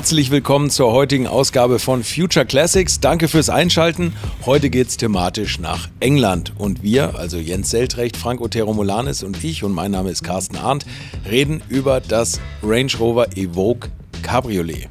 [0.00, 3.00] Herzlich willkommen zur heutigen Ausgabe von Future Classics.
[3.00, 4.14] Danke fürs Einschalten.
[4.46, 6.54] Heute geht's thematisch nach England.
[6.56, 10.56] Und wir, also Jens Seltrecht, Frank Otero Molanis und ich, und mein Name ist Carsten
[10.56, 10.86] Arndt,
[11.28, 13.90] reden über das Range Rover Evoque
[14.22, 14.88] Cabriolet.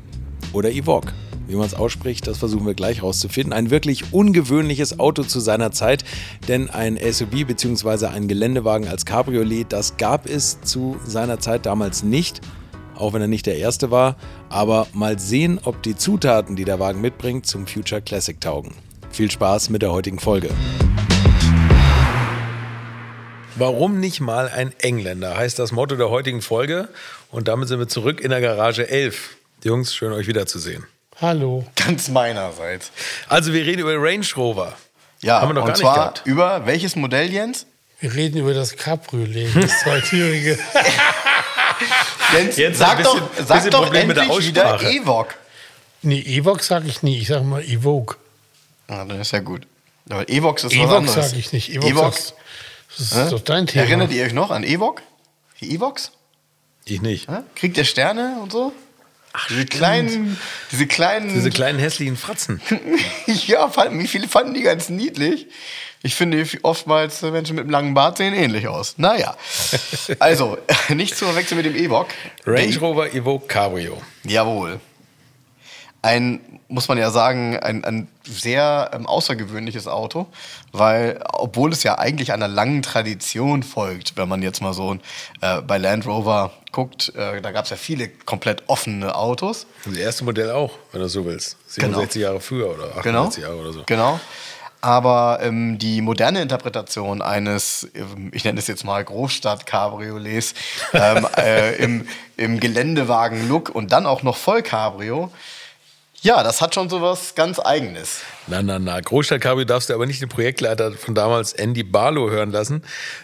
[0.53, 1.11] Oder Evoque.
[1.47, 3.51] Wie man es ausspricht, das versuchen wir gleich rauszufinden.
[3.51, 6.05] Ein wirklich ungewöhnliches Auto zu seiner Zeit,
[6.47, 8.05] denn ein SUV bzw.
[8.05, 12.41] ein Geländewagen als Cabriolet, das gab es zu seiner Zeit damals nicht
[12.99, 14.15] auch wenn er nicht der erste war.
[14.49, 18.75] Aber mal sehen, ob die Zutaten, die der Wagen mitbringt, zum Future Classic taugen.
[19.11, 20.49] Viel Spaß mit der heutigen Folge.
[23.55, 26.87] Warum nicht mal ein Engländer, heißt das Motto der heutigen Folge.
[27.31, 29.35] Und damit sind wir zurück in der Garage 11.
[29.63, 30.85] Jungs, schön euch wiederzusehen.
[31.19, 31.65] Hallo.
[31.75, 32.91] Ganz meinerseits.
[33.27, 34.77] Also wir reden über den Range Rover.
[35.21, 36.27] Ja, Haben wir noch und gar zwar nicht gehabt.
[36.27, 37.65] über welches Modell, Jens?
[37.99, 40.57] Wir reden über das Cabriolet, das zweitürige.
[42.33, 45.35] Jens, Jetzt sag bisschen, doch, sag bisschen doch Problem endlich wieder Evoque.
[46.01, 47.19] Nee, Evoque sag ich nie.
[47.19, 48.17] Ich sag mal Evoque.
[48.87, 49.67] Ah, dann ist ja gut.
[50.09, 51.29] Aber Evox ist Evox was anderes.
[51.31, 51.69] sag ich nicht.
[51.69, 52.33] Evox, Evox.
[52.97, 53.29] Das ist äh?
[53.29, 53.85] doch dein Thema.
[53.85, 55.03] Erinnert ihr euch noch an Evoque?
[55.61, 56.11] Die Evox?
[56.85, 57.29] Ich nicht.
[57.29, 57.43] Äh?
[57.55, 58.73] Kriegt der Sterne und so?
[59.33, 60.39] Ach, diese kleinen,
[60.71, 61.33] diese kleinen.
[61.33, 62.61] Diese kleinen hässlichen Fratzen.
[63.47, 65.47] ja, wie viele fanden die ganz niedlich.
[66.01, 68.95] Ich finde oftmals Menschen mit einem langen Bart sehen ähnlich aus.
[68.97, 69.35] Naja.
[70.19, 70.57] Also,
[70.89, 72.13] nicht zu verwechseln mit dem Evoque.
[72.45, 74.01] Range Rover Evoque Cabrio.
[74.23, 74.79] Jawohl.
[76.01, 80.27] Ein, muss man ja sagen, ein, ein sehr ähm, außergewöhnliches Auto,
[80.71, 84.97] weil, obwohl es ja eigentlich einer langen Tradition folgt, wenn man jetzt mal so
[85.41, 89.65] äh, bei Land Rover guckt, äh, da gab es ja viele komplett offene Autos.
[89.83, 91.57] Das erste Modell auch, wenn du so willst.
[91.67, 92.27] 67 genau.
[92.27, 93.29] Jahre früher oder 68 genau.
[93.47, 93.83] Jahre oder so.
[93.85, 94.19] Genau.
[94.81, 100.53] Aber ähm, die moderne Interpretation eines, ähm, ich nenne es jetzt mal Großstadt-Cabriolets,
[100.93, 102.07] ähm, äh, im,
[102.37, 105.31] im Geländewagen-Look und dann auch noch Voll-Cabrio,
[106.21, 108.21] ja, das hat schon so was ganz Eigenes.
[108.47, 108.99] Na, na, na.
[108.99, 112.83] Großstadt-Cabrio darfst du aber nicht den Projektleiter von damals, Andy Barlow, hören lassen.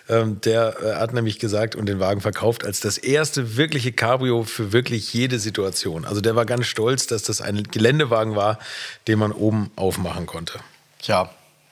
[0.09, 4.43] Ähm, der äh, hat nämlich gesagt und den Wagen verkauft als das erste wirkliche Cabrio
[4.43, 6.05] für wirklich jede Situation.
[6.05, 8.59] Also der war ganz stolz, dass das ein Geländewagen war,
[9.07, 10.59] den man oben aufmachen konnte.
[11.01, 11.29] Tja,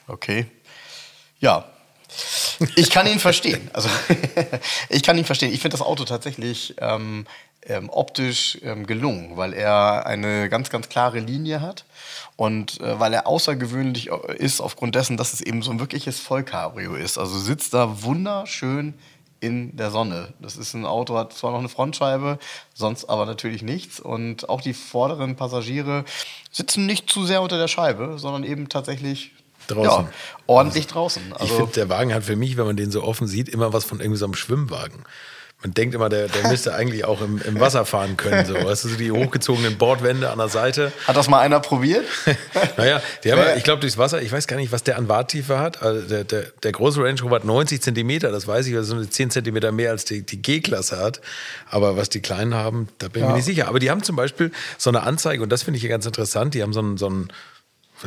[0.08, 0.46] Okay.
[1.40, 1.66] Ja.
[2.76, 3.72] Ich kann ihn verstehen.
[3.74, 3.90] Also
[4.90, 5.52] ich kann ihn verstehen.
[5.52, 7.26] Ich finde das Auto tatsächlich ähm,
[7.68, 11.86] ähm, optisch ähm, gelungen, weil er eine ganz, ganz klare Linie hat
[12.36, 16.20] und äh, weil er außergewöhnlich äh, ist aufgrund dessen, dass es eben so ein wirkliches
[16.20, 17.18] Vollcabrio ist.
[17.18, 18.94] Also sitzt da wunderschön
[19.40, 20.34] in der Sonne.
[20.40, 22.40] Das ist ein Auto, hat zwar noch eine Frontscheibe,
[22.74, 24.00] sonst aber natürlich nichts.
[24.00, 26.06] Und auch die vorderen Passagiere
[26.52, 29.32] sitzen nicht zu sehr unter der Scheibe, sondern eben tatsächlich
[29.68, 30.06] Draußen.
[30.06, 30.12] Ja,
[30.48, 31.34] ordentlich draußen.
[31.34, 33.72] Also ich finde, der Wagen hat für mich, wenn man den so offen sieht, immer
[33.72, 35.04] was von irgendwie so einem Schwimmwagen.
[35.64, 38.46] Man denkt immer, der, der müsste eigentlich auch im, im Wasser fahren können.
[38.46, 38.54] So.
[38.54, 40.92] Weißt du, so die hochgezogenen Bordwände an der Seite.
[41.08, 42.06] Hat das mal einer probiert?
[42.78, 45.08] naja, die haben, ja, ich glaube, durchs Wasser, ich weiß gar nicht, was der an
[45.08, 45.82] Warttiefe hat.
[45.82, 49.06] Also der, der, der große Range Rover hat 90 Zentimeter, das weiß ich, also so
[49.06, 51.22] 10 Zentimeter mehr als die, die G-Klasse hat.
[51.70, 53.30] Aber was die Kleinen haben, da bin ich ja.
[53.30, 53.68] mir nicht sicher.
[53.70, 56.54] Aber die haben zum Beispiel so eine Anzeige, und das finde ich hier ganz interessant,
[56.54, 57.30] die haben so einen, so einen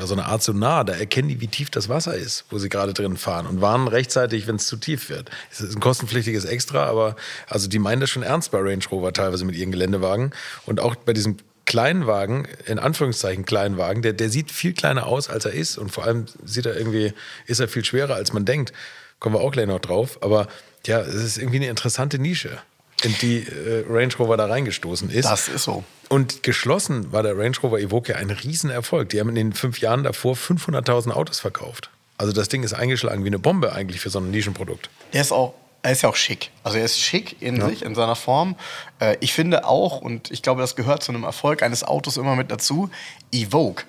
[0.04, 2.92] so eine Art Sonar, da erkennen die, wie tief das Wasser ist, wo sie gerade
[2.92, 5.30] drin fahren und warnen rechtzeitig, wenn es zu tief wird.
[5.50, 7.16] Es ist ein kostenpflichtiges Extra, aber
[7.48, 10.32] also die meinen das schon ernst bei Range Rover teilweise mit ihren Geländewagen
[10.66, 15.06] und auch bei diesem kleinen Wagen, in Anführungszeichen kleinen Wagen, der, der sieht viel kleiner
[15.06, 17.12] aus, als er ist und vor allem sieht er irgendwie,
[17.46, 18.72] ist er viel schwerer, als man denkt.
[19.18, 20.46] Kommen wir auch gleich noch drauf, aber
[20.86, 22.58] ja, es ist irgendwie eine interessante Nische
[23.02, 25.26] in die äh, Range Rover da reingestoßen ist.
[25.26, 25.84] Das ist so.
[26.09, 29.09] Und geschlossen war der Range Rover Evoque ein Riesenerfolg.
[29.09, 31.91] Die haben in den fünf Jahren davor 500.000 Autos verkauft.
[32.19, 34.89] Also das Ding ist eingeschlagen wie eine Bombe eigentlich für so ein Nischenprodukt.
[35.12, 35.55] Der ist auch
[35.87, 36.50] er ist ja auch schick.
[36.65, 37.69] Also er ist schick in ja.
[37.69, 38.56] sich, in seiner Form.
[38.99, 42.34] Äh, ich finde auch, und ich glaube, das gehört zu einem Erfolg eines Autos immer
[42.34, 42.91] mit dazu,
[43.31, 43.85] Evoque.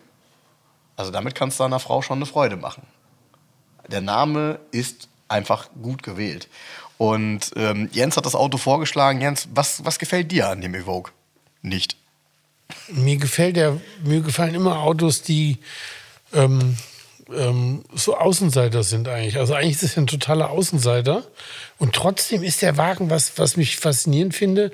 [0.95, 2.83] Also damit kannst du einer Frau schon eine Freude machen.
[3.87, 6.49] Der Name ist einfach gut gewählt.
[6.99, 9.19] Und ähm, Jens hat das Auto vorgeschlagen.
[9.19, 11.11] Jens, was, was gefällt dir an dem Evoque
[11.63, 11.97] nicht?
[12.89, 15.57] Mir gefällt der, mir gefallen immer Autos, die
[16.33, 16.77] ähm,
[17.33, 19.37] ähm, so Außenseiter sind eigentlich.
[19.37, 21.23] Also eigentlich ist es ein totaler Außenseiter.
[21.77, 24.71] Und trotzdem ist der Wagen, was, was mich faszinierend finde,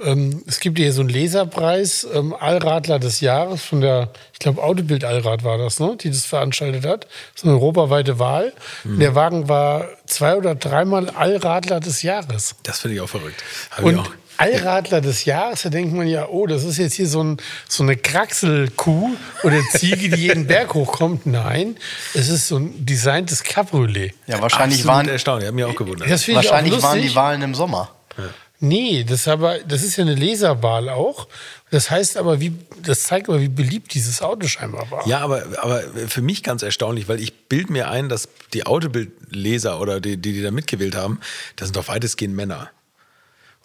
[0.00, 4.62] ähm, es gibt hier so einen Leserpreis, ähm, Allradler des Jahres von der, ich glaube,
[4.62, 7.08] Autobild Allrad war das, ne, die das veranstaltet hat.
[7.34, 8.52] So eine europaweite Wahl.
[8.84, 9.00] Mhm.
[9.00, 12.54] Der Wagen war zwei oder dreimal Allradler des Jahres.
[12.62, 13.42] Das finde ich auch verrückt.
[13.72, 14.08] Hab Und
[14.38, 17.36] Allradler des Jahres, da denkt man ja, oh, das ist jetzt hier so, ein,
[17.68, 19.10] so eine Kraxelkuh
[19.42, 21.26] oder Ziege, die jeden Berg hochkommt.
[21.26, 21.76] Nein,
[22.14, 24.14] es ist so ein designtes Cabriolet.
[24.26, 26.08] Ja, wahrscheinlich Absolut waren erstaunt, ich habe mich auch gewundert.
[26.08, 27.90] wahrscheinlich auch waren die Wahlen im Sommer.
[28.16, 28.24] Ja.
[28.60, 31.28] Nee, das, ist aber, das ist ja eine Leserwahl auch.
[31.70, 32.52] Das heißt aber, wie,
[32.82, 35.06] das zeigt aber, wie beliebt dieses Auto scheinbar war.
[35.06, 39.80] Ja, aber, aber für mich ganz erstaunlich, weil ich bild mir ein, dass die Autobildleser
[39.80, 41.20] oder die, die, die da mitgewählt haben,
[41.54, 42.70] das sind doch weitestgehend Männer.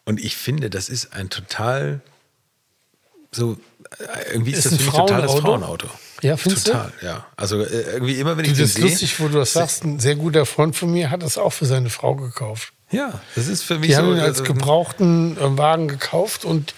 [0.06, 2.02] Und ich finde, das ist ein total
[3.32, 3.58] so
[4.00, 5.88] äh, irgendwie ist, Ist das ein für mich total das Frauenauto?
[6.22, 6.72] Ja, findest du?
[6.72, 7.26] Total, ja.
[7.36, 8.84] Also äh, irgendwie immer, wenn Du, ich das den ist sehe.
[8.86, 9.84] lustig, wo du das sagst.
[9.84, 12.74] Ein sehr guter Freund von mir hat das auch für seine Frau gekauft.
[12.92, 14.02] Ja, das ist für mich Die so.
[14.04, 16.74] haben ihn als äh, gebrauchten äh, Wagen gekauft und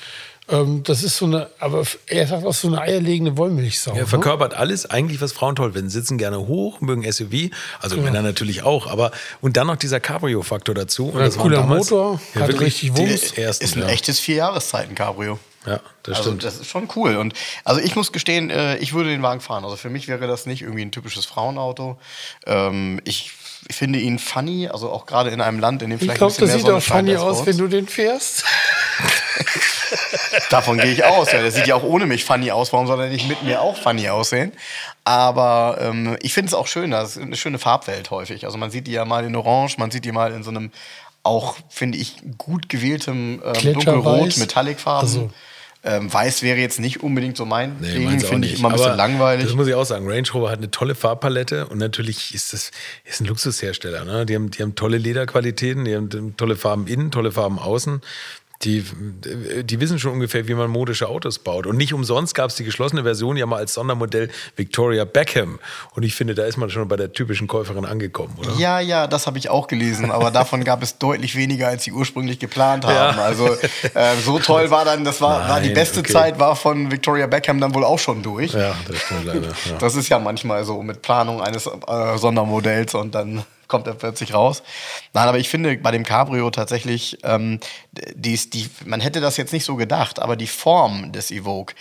[0.48, 3.92] ähm, das ist so eine, aber er sagt auch so eine eierlegende Wollmilchsau.
[3.94, 4.08] Er ne?
[4.08, 5.90] verkörpert alles eigentlich, was Frauen toll finden.
[5.90, 7.50] Sitzen gerne hoch, mögen SUV,
[7.82, 9.12] also Männer natürlich auch, aber
[9.42, 11.08] und dann noch dieser Cabrio-Faktor dazu.
[11.08, 13.32] Und ein das cooler damals- Motor, hat wirklich richtig Wumms.
[13.32, 13.88] Ist ein ja.
[13.88, 15.40] echtes Vierjahreszeiten-Cabrio.
[15.66, 16.44] Ja, das also stimmt.
[16.44, 17.16] das ist schon cool.
[17.16, 17.34] Und
[17.64, 19.64] also ich muss gestehen, äh, ich würde den Wagen fahren.
[19.64, 21.98] Also für mich wäre das nicht irgendwie ein typisches Frauenauto.
[22.46, 23.32] Ähm, ich
[23.72, 26.38] finde ihn funny, also auch gerade in einem Land, in dem Ich vielleicht glaube, ein
[26.40, 28.44] bisschen das mehr sieht Sonne auch funny aus, wenn du den fährst.
[30.50, 31.32] Davon gehe ich aus.
[31.32, 31.40] Ja.
[31.42, 32.74] Der sieht ja auch ohne mich funny aus.
[32.74, 34.52] Warum soll er nicht mit mir auch funny aussehen?
[35.04, 36.92] Aber ähm, ich finde es auch schön.
[36.92, 38.46] Das ist eine schöne Farbwelt häufig.
[38.46, 40.72] Also man sieht die ja mal in Orange, man sieht die mal in so einem
[41.24, 45.08] auch, finde ich, gut gewähltem ähm, dunkelrot, Metallicfarben.
[45.08, 45.32] Also-
[45.88, 48.88] ähm, Weiß wäre jetzt nicht unbedingt so mein Nee, Ding, finde ich immer ein bisschen
[48.88, 49.46] Aber langweilig.
[49.46, 50.10] Das muss ich auch sagen.
[50.10, 52.72] Range Rover hat eine tolle Farbpalette und natürlich ist das
[53.04, 54.04] ist ein Luxushersteller.
[54.04, 54.26] Ne?
[54.26, 58.02] Die, haben, die haben tolle Lederqualitäten, die haben tolle Farben innen, tolle Farben außen.
[58.64, 58.84] Die,
[59.64, 61.68] die wissen schon ungefähr, wie man modische Autos baut.
[61.68, 65.60] Und nicht umsonst gab es die geschlossene Version ja mal als Sondermodell Victoria Beckham.
[65.94, 68.54] Und ich finde, da ist man schon bei der typischen Käuferin angekommen, oder?
[68.58, 71.92] Ja, ja, das habe ich auch gelesen, aber davon gab es deutlich weniger, als sie
[71.92, 73.18] ursprünglich geplant haben.
[73.18, 73.24] Ja.
[73.24, 73.48] Also
[73.94, 76.14] äh, so toll war dann, das war, war die Nein, beste okay.
[76.14, 78.54] Zeit, war von Victoria Beckham dann wohl auch schon durch.
[78.54, 79.48] Ja, das stimmt leider.
[79.48, 79.78] Ja.
[79.80, 83.44] Das ist ja manchmal so mit Planung eines äh, Sondermodells und dann
[83.76, 84.64] kommt er plötzlich raus.
[85.12, 87.60] Nein, aber ich finde bei dem Cabrio tatsächlich, ähm,
[87.92, 91.76] die, die, man hätte das jetzt nicht so gedacht, aber die Form des Evoque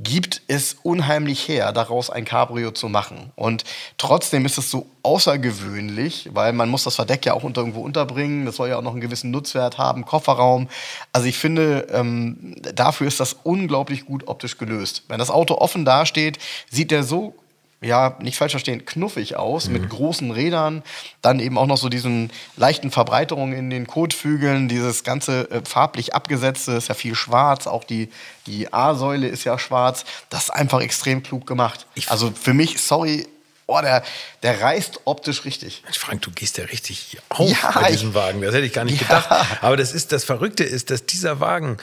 [0.00, 3.30] gibt es unheimlich her, daraus ein Cabrio zu machen.
[3.36, 3.62] Und
[3.96, 8.44] trotzdem ist es so außergewöhnlich, weil man muss das Verdeck ja auch unter irgendwo unterbringen.
[8.44, 10.68] Das soll ja auch noch einen gewissen Nutzwert haben, Kofferraum.
[11.12, 15.04] Also ich finde, ähm, dafür ist das unglaublich gut optisch gelöst.
[15.06, 16.38] Wenn das Auto offen dasteht,
[16.70, 17.34] sieht der so
[17.82, 20.82] ja, nicht falsch verstehen, knuffig aus, mit großen Rädern,
[21.22, 26.14] dann eben auch noch so diesen leichten Verbreiterungen in den Kotflügeln, dieses ganze äh, farblich
[26.14, 28.10] abgesetzte, ist ja viel schwarz, auch die,
[28.46, 30.04] die A-Säule ist ja schwarz.
[30.28, 31.86] Das ist einfach extrem klug gemacht.
[32.08, 33.26] Also für mich, sorry,
[33.66, 34.02] oh, der,
[34.42, 35.82] der reißt optisch richtig.
[35.84, 38.42] Mensch, Frank, du gehst ja richtig auf Ja, bei diesem ich- Wagen.
[38.42, 39.06] Das hätte ich gar nicht Ja.
[39.20, 39.46] gedacht.
[39.62, 41.78] Aber das ist das Verrückte ist, dass dieser Wagen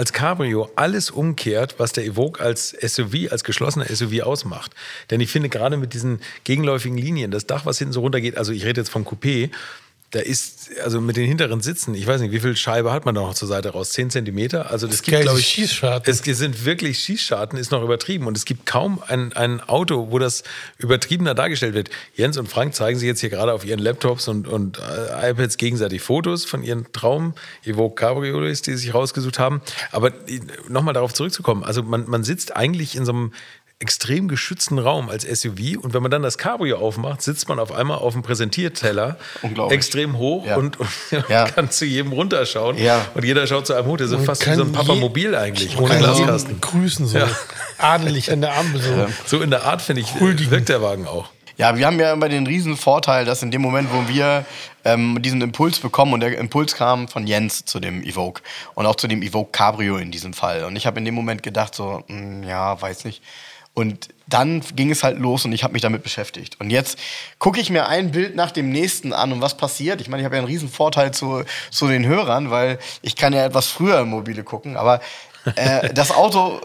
[0.00, 4.72] als Cabrio alles umkehrt, was der Evoque als SUV, als geschlossener SUV ausmacht.
[5.10, 8.50] Denn ich finde gerade mit diesen gegenläufigen Linien, das Dach, was hinten so runtergeht, also
[8.50, 9.50] ich rede jetzt vom Coupé,
[10.10, 13.14] da ist, also mit den hinteren Sitzen, ich weiß nicht, wie viel Scheibe hat man
[13.14, 13.90] da noch zur Seite raus?
[13.90, 14.68] 10 Zentimeter?
[14.70, 16.12] Also das gibt, geil, glaube die ich, Schießscharten.
[16.12, 18.26] es sind wirklich Schießscharten, ist noch übertrieben.
[18.26, 20.42] Und es gibt kaum ein, ein Auto, wo das
[20.78, 21.90] übertriebener dargestellt wird.
[22.16, 25.58] Jens und Frank zeigen sich jetzt hier gerade auf ihren Laptops und, und äh, iPads
[25.58, 27.34] gegenseitig Fotos von ihren Traum
[27.64, 29.62] Evoque Cabriolets, die sie sich rausgesucht haben.
[29.92, 30.12] Aber
[30.68, 33.32] nochmal darauf zurückzukommen, also man, man sitzt eigentlich in so einem
[33.80, 37.72] extrem geschützten Raum als SUV und wenn man dann das Cabrio aufmacht, sitzt man auf
[37.72, 39.76] einmal auf dem Präsentierteller Unglaublich.
[39.76, 40.56] extrem hoch Ja.
[40.56, 40.88] und, und
[41.28, 41.44] Ja.
[41.50, 43.06] kann zu jedem runterschauen Ja.
[43.14, 43.96] und jeder schaut zu einem hoch.
[43.96, 46.60] Das ist fast wie so ein Papamobil eigentlich, ohne Glaskasten.
[46.60, 47.28] grüßen, so Ja.
[47.78, 48.82] adelig an der Ampel.
[48.82, 49.06] So.
[49.38, 50.50] So in der Art, finde ich, Huldigen.
[50.50, 51.30] wirkt der Wagen auch.
[51.56, 54.44] Ja, wir haben ja immer den riesen Vorteil, dass in dem Moment, wo wir
[54.84, 58.40] ähm, diesen Impuls bekommen, und der Impuls kam von Jens zu dem Evoque
[58.74, 60.64] und auch zu dem Evoque Cabrio in diesem Fall.
[60.64, 63.22] Und ich habe in dem Moment gedacht, so, hm, ja, weiß nicht.
[63.74, 66.60] Und dann ging es halt los und ich habe mich damit beschäftigt.
[66.60, 66.98] Und jetzt
[67.38, 70.00] gucke ich mir ein Bild nach dem nächsten an und was passiert.
[70.00, 73.32] Ich meine, ich habe ja einen riesen Vorteil zu, zu den Hörern, weil ich kann
[73.32, 74.76] ja etwas früher im Mobile gucken.
[74.76, 75.00] Aber
[75.56, 76.60] äh, das Auto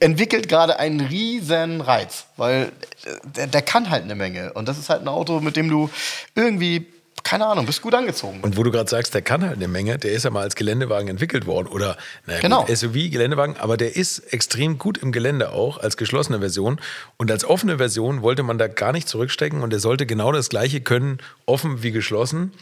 [0.00, 2.72] entwickelt gerade einen riesen Reiz, weil
[3.04, 4.52] äh, der, der kann halt eine Menge.
[4.52, 5.90] Und das ist halt ein Auto, mit dem du
[6.34, 6.86] irgendwie,
[7.24, 8.40] keine Ahnung, bist gut angezogen.
[8.42, 10.54] Und wo du gerade sagst, der kann halt eine Menge, der ist ja mal als
[10.54, 12.64] Geländewagen entwickelt worden oder naja, Genau.
[12.64, 16.78] gut, SUV, Geländewagen, aber der ist extrem gut im Gelände auch als geschlossene Version.
[17.16, 20.50] Und als offene Version wollte man da gar nicht zurückstecken und der sollte genau das
[20.50, 22.52] gleiche können, offen wie geschlossen.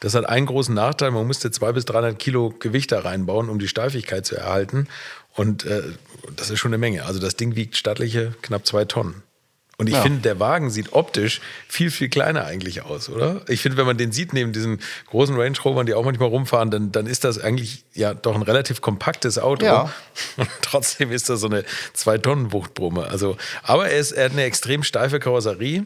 [0.00, 3.58] Das hat einen großen Nachteil, man musste 200 bis 300 Kilo Gewicht da reinbauen, um
[3.58, 4.86] die Steifigkeit zu erhalten.
[5.34, 5.82] Und äh,
[6.36, 7.06] das ist schon eine Menge.
[7.06, 9.22] Also das Ding wiegt stattliche knapp zwei Tonnen.
[9.80, 10.02] Und ich Ja.
[10.02, 13.40] finde, der Wagen sieht optisch viel, viel kleiner eigentlich aus, oder?
[13.48, 16.70] Ich finde, wenn man den sieht neben diesen großen Range Rovern, die auch manchmal rumfahren,
[16.70, 19.64] dann, dann ist das eigentlich ja doch ein relativ kompaktes Auto.
[19.64, 19.90] Ja.
[20.36, 23.04] Und trotzdem ist das so eine Zwei-Tonnen-Wuchtbrumme.
[23.08, 25.84] Also, aber er, ist, er hat eine extrem steife Karosserie.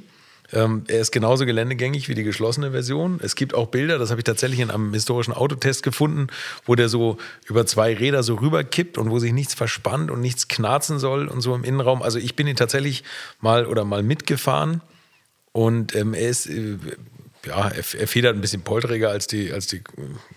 [0.54, 3.18] Ähm, er ist genauso geländegängig wie die geschlossene Version.
[3.22, 6.28] Es gibt auch Bilder, das habe ich tatsächlich in einem historischen Autotest gefunden,
[6.64, 10.46] wo der so über zwei Räder so rüberkippt und wo sich nichts verspannt und nichts
[10.46, 12.02] knarzen soll und so im Innenraum.
[12.02, 13.02] Also ich bin ihn tatsächlich
[13.40, 14.80] mal oder mal mitgefahren
[15.50, 16.78] und ähm, er ist äh,
[17.46, 19.82] ja, er, er federt ein bisschen polteriger als die, als die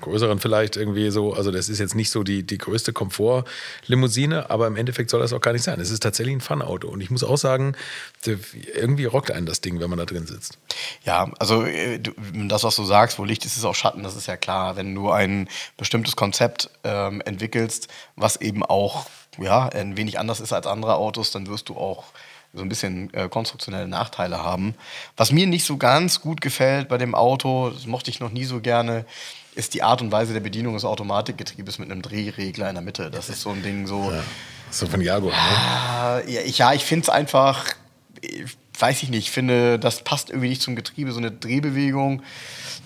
[0.02, 1.34] größeren vielleicht irgendwie so.
[1.34, 5.34] Also das ist jetzt nicht so die, die größte Komfortlimousine, aber im Endeffekt soll das
[5.34, 5.80] auch gar nicht sein.
[5.80, 6.88] Es ist tatsächlich ein Fun-Auto.
[6.88, 7.76] Und ich muss auch sagen,
[8.26, 10.58] irgendwie rockt einen das Ding, wenn man da drin sitzt.
[11.04, 12.00] Ja, also äh,
[12.34, 14.76] das, was du sagst, wo Licht ist, ist auch Schatten, das ist ja klar.
[14.76, 20.54] Wenn du ein bestimmtes Konzept ähm, entwickelst, was eben auch ja, ein wenig anders ist
[20.54, 22.06] als andere Autos, dann wirst du auch
[22.58, 24.76] so ein bisschen äh, konstruktionelle Nachteile haben.
[25.16, 28.46] Was mir nicht so ganz gut gefällt bei dem Auto, das mochte ich noch nie
[28.46, 29.06] so gerne,
[29.56, 33.10] ist die Art und Weise der Bedienung des Automatikgetriebes mit einem Drehregler in der Mitte.
[33.10, 34.12] Das ist so ein Ding so.
[34.12, 34.24] Ja,
[34.70, 36.24] so von Jaguar, ne?
[36.32, 37.66] Ja, ich, ja, ich finde es einfach,
[38.80, 42.22] weiß ich nicht, ich finde, das passt irgendwie nicht zum Getriebe, so eine Drehbewegung.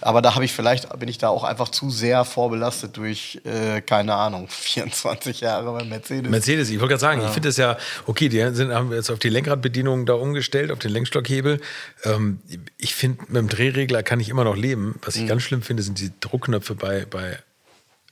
[0.02, 3.82] Aber da habe ich vielleicht, bin ich da auch einfach zu sehr vorbelastet durch, äh,
[3.82, 6.30] keine Ahnung, 24 Jahre bei Mercedes.
[6.30, 7.28] Mercedes, ich wollte gerade sagen, ja.
[7.28, 10.80] ich finde es ja, okay, die sind, haben jetzt auf die Lenkradbedienung da umgestellt, auf
[10.80, 11.60] den Lenkstockhebel.
[12.04, 12.40] Ähm,
[12.78, 14.96] ich finde, mit dem Drehregler kann ich immer noch leben.
[15.04, 15.28] Was ich mhm.
[15.28, 17.38] ganz schlimm finde, sind die Druckknöpfe bei, bei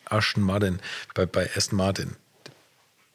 [0.05, 0.79] Aston Martin,
[1.13, 2.15] bei, bei Aston Martin.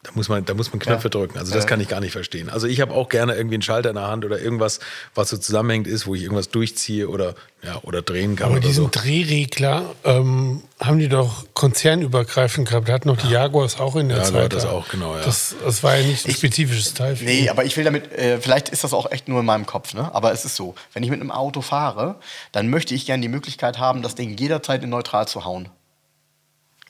[0.04, 1.10] Da muss man, da muss man Knöpfe ja.
[1.10, 1.38] drücken.
[1.38, 2.50] Also das kann ich gar nicht verstehen.
[2.50, 4.78] Also ich habe auch gerne irgendwie einen Schalter in der Hand oder irgendwas,
[5.14, 8.48] was so zusammenhängt ist, wo ich irgendwas durchziehe oder, ja, oder drehen kann.
[8.48, 8.90] Aber oder diesen so.
[8.92, 12.86] Drehregler ähm, haben die doch konzernübergreifend gehabt.
[12.86, 14.34] Da hatten noch die Jaguars auch in der ja, Zeit.
[14.34, 15.24] Ja, das auch, genau, ja.
[15.24, 17.16] Das, das war ja nicht ein spezifisches Teil.
[17.16, 19.64] Für nee, aber ich will damit, äh, vielleicht ist das auch echt nur in meinem
[19.64, 20.14] Kopf, ne?
[20.14, 22.16] aber es ist so, wenn ich mit einem Auto fahre,
[22.52, 25.70] dann möchte ich gerne die Möglichkeit haben, das Ding jederzeit in neutral zu hauen.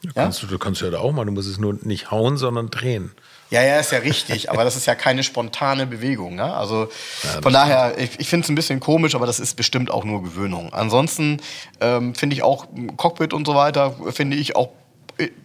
[0.05, 2.37] Ja, kannst du, du kannst ja da auch mal, du musst es nur nicht hauen,
[2.37, 3.13] sondern drehen.
[3.51, 6.35] Ja, ja, ist ja richtig, aber das ist ja keine spontane Bewegung.
[6.35, 6.53] Ne?
[6.53, 6.89] Also
[7.23, 10.05] ja, von daher, ich, ich finde es ein bisschen komisch, aber das ist bestimmt auch
[10.05, 10.73] nur Gewöhnung.
[10.73, 11.41] Ansonsten
[11.81, 14.71] ähm, finde ich auch Cockpit und so weiter, finde ich auch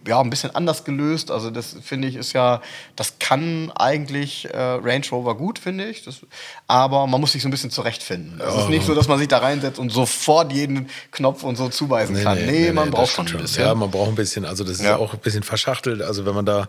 [0.06, 1.30] ja, ein bisschen anders gelöst.
[1.30, 2.60] Also das finde ich ist ja,
[2.96, 6.02] das kann eigentlich äh, Range Rover gut, finde ich.
[6.02, 6.20] Das,
[6.66, 8.40] aber man muss sich so ein bisschen zurechtfinden.
[8.40, 11.68] Es ist nicht so, dass man sich da reinsetzt und sofort jeden Knopf und so
[11.68, 12.38] zuweisen nee, kann.
[12.38, 13.64] Nee, nee, nee man braucht schon ein bisschen.
[13.64, 14.44] Ja, man braucht ein bisschen.
[14.44, 14.96] Also das ist ja.
[14.96, 16.02] auch ein bisschen verschachtelt.
[16.02, 16.68] Also wenn man da,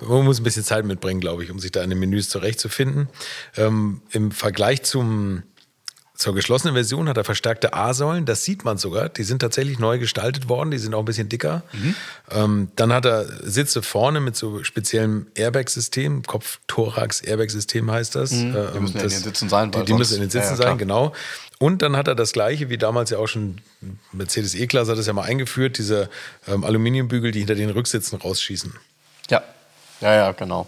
[0.00, 3.08] man muss ein bisschen Zeit mitbringen, glaube ich, um sich da in den Menüs zurechtzufinden.
[3.56, 5.42] Ähm, Im Vergleich zum
[6.16, 9.08] zur geschlossenen Version hat er verstärkte A-Säulen, das sieht man sogar.
[9.10, 11.62] Die sind tatsächlich neu gestaltet worden, die sind auch ein bisschen dicker.
[11.72, 11.94] Mhm.
[12.30, 18.32] Ähm, dann hat er Sitze vorne mit so speziellem Airbag-System, Kopf-Thorax-Airbag-System heißt das.
[18.32, 18.52] Mhm.
[18.52, 19.70] Die ähm, müssen das, in den Sitzen sein.
[19.70, 21.12] Die, die müssen in den Sitzen ja, sein, genau.
[21.58, 23.58] Und dann hat er das gleiche wie damals ja auch schon
[24.12, 26.08] Mercedes E-Klasse hat das ja mal eingeführt, diese
[26.46, 28.74] ähm, Aluminiumbügel, die hinter den Rücksitzen rausschießen.
[29.30, 29.42] Ja,
[30.00, 30.66] ja, ja, genau.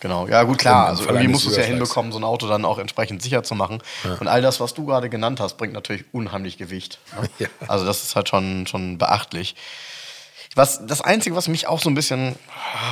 [0.00, 0.26] Genau.
[0.26, 0.86] Ja, gut, klar.
[0.86, 3.54] Also irgendwie musst du es ja hinbekommen, so ein Auto dann auch entsprechend sicher zu
[3.54, 3.82] machen.
[4.02, 4.14] Ja.
[4.14, 6.98] Und all das, was du gerade genannt hast, bringt natürlich unheimlich Gewicht.
[7.20, 7.28] Ne?
[7.38, 7.48] Ja.
[7.68, 9.56] Also das ist halt schon, schon beachtlich.
[10.54, 12.34] Was, das Einzige, was mich auch so ein bisschen,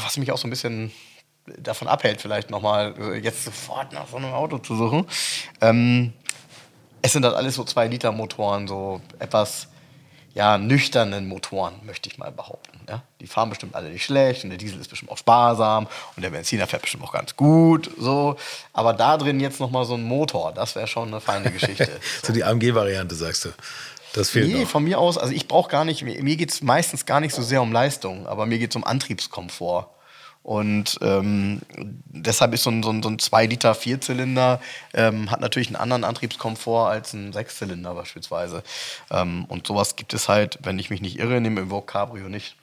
[0.05, 0.93] was mich auch so ein bisschen
[1.57, 5.07] davon abhält, vielleicht nochmal äh, jetzt sofort nach so einem Auto zu suchen,
[5.61, 6.13] ähm,
[7.01, 9.69] es sind halt alles so 2-Liter-Motoren, so etwas
[10.35, 12.79] ja, nüchternen Motoren, möchte ich mal behaupten.
[12.89, 13.03] Ja?
[13.21, 16.31] Die fahren bestimmt alle nicht schlecht und der Diesel ist bestimmt auch sparsam und der
[16.31, 17.91] Benziner fährt bestimmt auch ganz gut.
[17.99, 18.37] So.
[18.73, 21.89] Aber da drin jetzt nochmal so ein Motor, das wäre schon eine feine Geschichte.
[22.23, 23.49] so die AMG-Variante, sagst du.
[24.15, 24.69] Das fehlt nee, noch.
[24.69, 27.35] von mir aus, also ich brauche gar nicht, mir, mir geht es meistens gar nicht
[27.35, 29.89] so sehr um Leistung, aber mir geht es um Antriebskomfort.
[30.43, 31.61] Und ähm,
[32.07, 34.61] deshalb ist so ein, so ein, so ein 2 Liter Vierzylinder,
[34.95, 38.63] ähm, hat natürlich einen anderen Antriebskomfort als ein Sechszylinder beispielsweise.
[39.11, 42.29] Ähm, und sowas gibt es halt, wenn ich mich nicht irre, in dem Evoque Cabrio
[42.29, 42.57] nicht.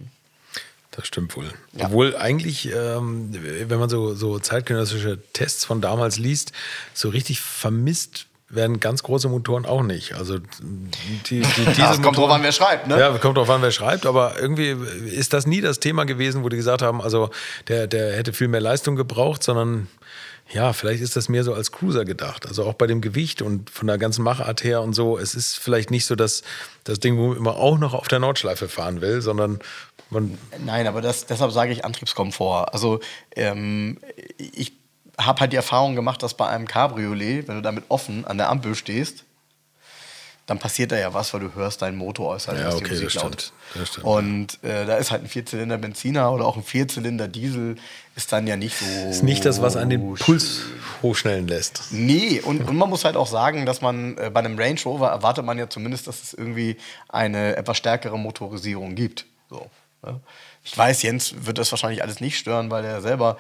[0.92, 1.52] Das stimmt wohl.
[1.74, 1.88] Ja.
[1.88, 6.54] Obwohl eigentlich, ähm, wenn man so, so zeitgenössische Tests von damals liest,
[6.94, 10.14] so richtig vermisst werden ganz große Motoren auch nicht.
[10.14, 13.00] Also die, die, diese ja, kommt drauf an, wer schreibt, ne?
[13.00, 16.50] Ja, kommt drauf an, wer schreibt, aber irgendwie ist das nie das Thema gewesen, wo
[16.50, 17.30] die gesagt haben, also
[17.68, 19.88] der, der hätte viel mehr Leistung gebraucht, sondern
[20.52, 22.46] ja, vielleicht ist das mehr so als Cruiser gedacht.
[22.46, 25.18] Also auch bei dem Gewicht und von der ganzen Machart her und so.
[25.18, 26.44] Es ist vielleicht nicht so, dass
[26.84, 29.60] das Ding, wo man auch noch auf der Nordschleife fahren will, sondern
[30.12, 30.38] man.
[30.64, 32.74] Nein, aber das, deshalb sage ich Antriebskomfort.
[32.74, 33.00] Also
[33.36, 33.98] ähm,
[34.38, 34.75] ich
[35.20, 38.50] habe halt die Erfahrung gemacht, dass bei einem Cabriolet, wenn du damit offen an der
[38.50, 39.24] Ampel stehst,
[40.46, 42.58] dann passiert da ja was, weil du hörst deinen Motor äußern.
[42.58, 43.52] Ja, okay, das stimmt.
[43.74, 44.06] das stimmt.
[44.06, 47.78] Und äh, da ist halt ein Vierzylinder Benziner oder auch ein Vierzylinder Diesel
[48.16, 48.86] ist dann ja nicht so.
[49.10, 50.62] Ist nicht das, was an den Puls
[51.02, 51.86] hochschnellen lässt.
[51.92, 55.10] Nee, und, und man muss halt auch sagen, dass man äh, bei einem Range Rover
[55.10, 56.78] erwartet man ja zumindest, dass es irgendwie
[57.10, 59.26] eine etwas stärkere Motorisierung gibt.
[59.50, 59.68] So,
[60.04, 60.20] ne?
[60.64, 63.38] Ich weiß, Jens wird das wahrscheinlich alles nicht stören, weil er selber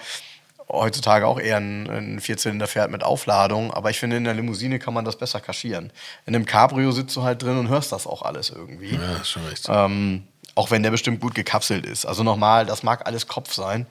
[0.69, 4.79] heutzutage auch eher ein, ein Vierzylinder fährt mit Aufladung, aber ich finde, in der Limousine
[4.79, 5.91] kann man das besser kaschieren.
[6.25, 8.95] In einem Cabrio sitzt du halt drin und hörst das auch alles irgendwie.
[8.95, 9.67] Ja, ist schon recht.
[9.69, 10.23] Ähm,
[10.55, 12.05] auch wenn der bestimmt gut gekapselt ist.
[12.05, 13.85] Also nochmal, das mag alles Kopf sein.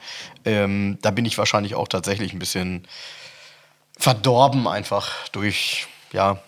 [0.44, 2.88] Ähm, da bin ich wahrscheinlich auch tatsächlich ein bisschen
[3.98, 6.42] verdorben einfach durch, ja,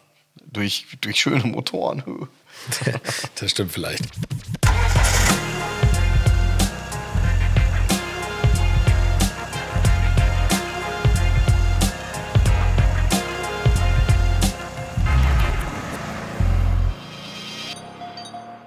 [0.50, 2.28] durch, durch schöne Motoren.
[3.36, 4.04] das stimmt vielleicht.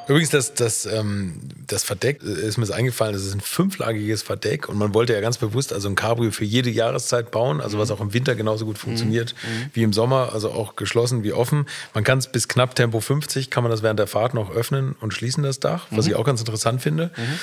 [0.09, 4.67] Übrigens, das, das, ähm, das Verdeck äh, ist mir eingefallen, das ist ein fünflagiges Verdeck
[4.67, 7.91] und man wollte ja ganz bewusst also ein Cabrio für jede Jahreszeit bauen, also was
[7.91, 9.69] auch im Winter genauso gut funktioniert mhm.
[9.73, 11.67] wie im Sommer, also auch geschlossen wie offen.
[11.93, 14.95] Man kann es bis knapp Tempo 50, kann man das während der Fahrt noch öffnen
[14.99, 16.11] und schließen, das Dach, was mhm.
[16.11, 17.11] ich auch ganz interessant finde.
[17.15, 17.39] Mhm.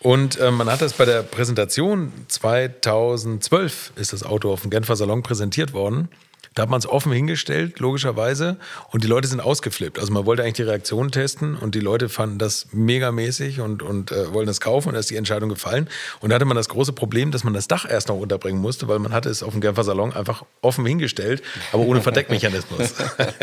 [0.00, 4.96] Und äh, man hat das bei der Präsentation 2012 ist das Auto auf dem Genfer
[4.96, 6.08] Salon präsentiert worden.
[6.54, 8.56] Da hat man es offen hingestellt, logischerweise,
[8.90, 10.00] und die Leute sind ausgeflippt.
[10.00, 14.10] Also man wollte eigentlich die Reaktion testen und die Leute fanden das megamäßig und, und
[14.10, 15.88] äh, wollten es kaufen und da ist die Entscheidung gefallen.
[16.20, 18.88] Und da hatte man das große Problem, dass man das Dach erst noch unterbringen musste,
[18.88, 21.40] weil man hatte es auf dem Genfer Salon einfach offen hingestellt,
[21.72, 22.94] aber ohne Verdeckmechanismus.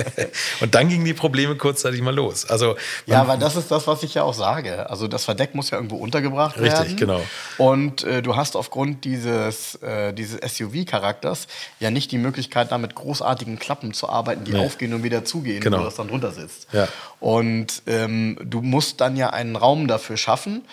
[0.59, 2.43] und dann gingen die Probleme kurzzeitig mal los.
[2.49, 4.89] Also ja, weil das ist das, was ich ja auch sage.
[4.89, 6.81] Also das Verdeck muss ja irgendwo untergebracht richtig, werden.
[6.83, 7.21] Richtig, genau.
[7.57, 11.47] Und äh, du hast aufgrund dieses, äh, dieses SUV-Charakters
[11.79, 14.65] ja nicht die Möglichkeit, damit großartigen Klappen zu arbeiten, die nee.
[14.65, 15.79] aufgehen und wieder zugehen, genau.
[15.79, 16.67] wo das dann drunter sitzt.
[16.73, 16.89] Ja.
[17.21, 20.63] Und ähm, du musst dann ja einen Raum dafür schaffen.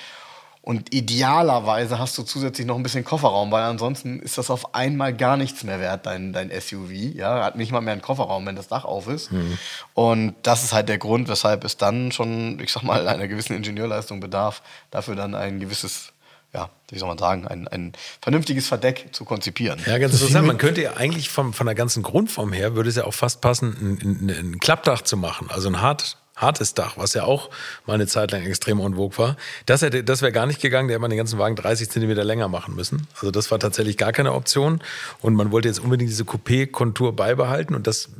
[0.62, 5.14] Und idealerweise hast du zusätzlich noch ein bisschen Kofferraum, weil ansonsten ist das auf einmal
[5.14, 6.91] gar nichts mehr wert, dein, dein SUV.
[6.91, 9.31] Ja, hat nicht mal mehr einen Kofferraum, wenn das Dach auf ist.
[9.31, 9.59] Mhm.
[9.93, 13.55] Und das ist halt der Grund, weshalb es dann schon, ich sag mal, einer gewissen
[13.55, 16.13] Ingenieurleistung bedarf, dafür dann ein gewisses
[16.54, 17.92] ja, wie soll man sagen, ein, ein
[18.23, 19.80] vernünftiges Verdeck zu konzipieren.
[19.87, 20.46] Ja, ganz interessant.
[20.46, 23.40] Man könnte ja eigentlich vom, von der ganzen Grundform her, würde es ja auch fast
[23.40, 25.48] passen, ein, ein, ein Klappdach zu machen.
[25.50, 27.50] Also ein hart, hartes Dach, was ja auch
[27.87, 29.37] mal eine Zeit lang extrem vogue war.
[29.66, 32.24] Das, hätte, das wäre gar nicht gegangen, der hätte man den ganzen Wagen 30 Zentimeter
[32.24, 33.07] länger machen müssen.
[33.14, 34.81] Also das war tatsächlich gar keine Option.
[35.20, 38.11] Und man wollte jetzt unbedingt diese Coupé-Kontur beibehalten und das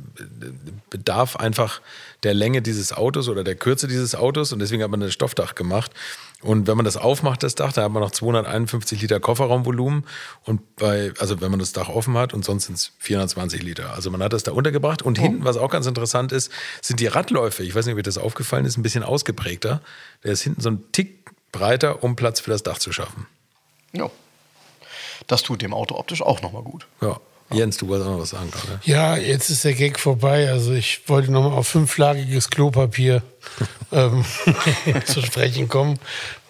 [0.89, 1.81] bedarf einfach
[2.23, 5.55] der Länge dieses Autos oder der Kürze dieses Autos und deswegen hat man ein Stoffdach
[5.55, 5.91] gemacht.
[6.45, 10.05] Und wenn man das aufmacht, das Dach, da hat man noch 251 Liter Kofferraumvolumen.
[10.43, 13.93] Und bei, also wenn man das Dach offen hat und sonst sind es 420 Liter.
[13.93, 15.01] Also man hat das da untergebracht.
[15.01, 15.21] Und oh.
[15.23, 17.63] hinten, was auch ganz interessant ist, sind die Radläufe.
[17.63, 19.81] Ich weiß nicht, ob euch das aufgefallen ist, ein bisschen ausgeprägter.
[20.23, 23.25] Der ist hinten so ein Tick breiter, um Platz für das Dach zu schaffen.
[23.91, 24.11] Ja.
[25.25, 26.85] Das tut dem Auto optisch auch nochmal gut.
[27.01, 27.19] Ja.
[27.51, 28.79] Jens, du wolltest auch noch was sagen gerade.
[28.83, 30.49] Ja, jetzt ist der Gag vorbei.
[30.49, 33.21] Also ich wollte nochmal auf fünflagiges Klopapier
[33.91, 34.25] ähm,
[35.05, 35.99] zu sprechen kommen.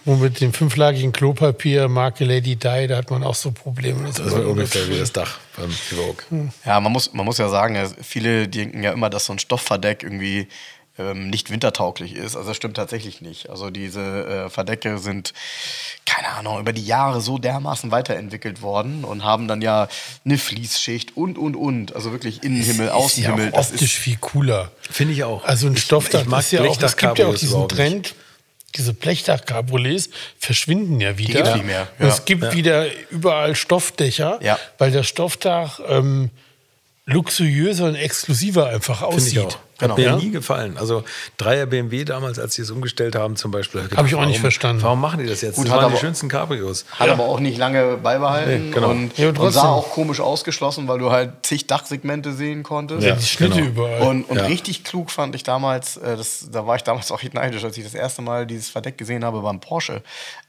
[0.05, 4.03] Und mit dem fünflagigen Klopapier Marke Lady Di, da hat man auch so Probleme.
[4.05, 6.25] Das, das ist ungefähr wie das Dach beim Evoque.
[6.29, 6.51] Hm.
[6.63, 10.03] Ja, man muss, man muss ja sagen, viele denken ja immer, dass so ein Stoffverdeck
[10.03, 10.47] irgendwie
[10.97, 12.35] ähm, nicht wintertauglich ist.
[12.35, 13.49] Also das stimmt tatsächlich nicht.
[13.49, 15.33] Also diese äh, Verdecke sind,
[16.05, 19.87] keine Ahnung, über die Jahre so dermaßen weiterentwickelt worden und haben dann ja
[20.23, 21.95] eine Fließschicht und, und, und.
[21.95, 23.47] Also wirklich Innenhimmel, Außenhimmel.
[23.47, 24.71] Ist ja optisch ist, viel cooler.
[24.89, 25.43] Finde ich auch.
[25.43, 28.15] Also ein Stoffdach, ich, ich ist ja auch, es gibt ja auch diesen Trend,
[28.75, 31.27] diese Blechdach-Cabriolets verschwinden ja wieder.
[31.27, 31.87] Die gibt nicht mehr.
[31.99, 32.07] Ja.
[32.07, 32.53] Es gibt ja.
[32.53, 34.59] wieder überall Stoffdächer, ja.
[34.77, 36.29] weil das Stoffdach ähm,
[37.07, 39.59] luxuriöser und exklusiver einfach aussieht.
[39.77, 39.91] Genau.
[39.91, 40.15] Hat mir ja?
[40.15, 40.77] nie gefallen.
[40.77, 41.03] Also
[41.37, 43.87] Dreier BMW damals, als sie es umgestellt haben zum Beispiel.
[43.95, 44.81] Habe ich auch nicht verstanden.
[44.81, 45.57] Warum machen die das jetzt?
[45.57, 46.85] Gut, das waren die schönsten Cabrios.
[46.91, 47.13] Hat ja.
[47.13, 48.89] aber auch nicht lange beibehalten nee, genau.
[48.89, 53.03] und, ja, und, sah auch komisch ausgeschlossen, weil du halt zig Dachsegmente sehen konntest.
[53.03, 53.67] Ja, die Schnitte genau.
[53.67, 54.01] überall.
[54.01, 57.63] Und, und richtig klug fand ich damals, äh, das, da war ich damals auch neidisch,
[57.63, 60.01] als ich das erste Mal dieses Verdeck gesehen habe beim Porsche,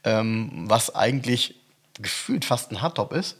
[0.04, 1.56] ähm, was eigentlich
[2.00, 3.36] gefühlt fast ein Hardtop ist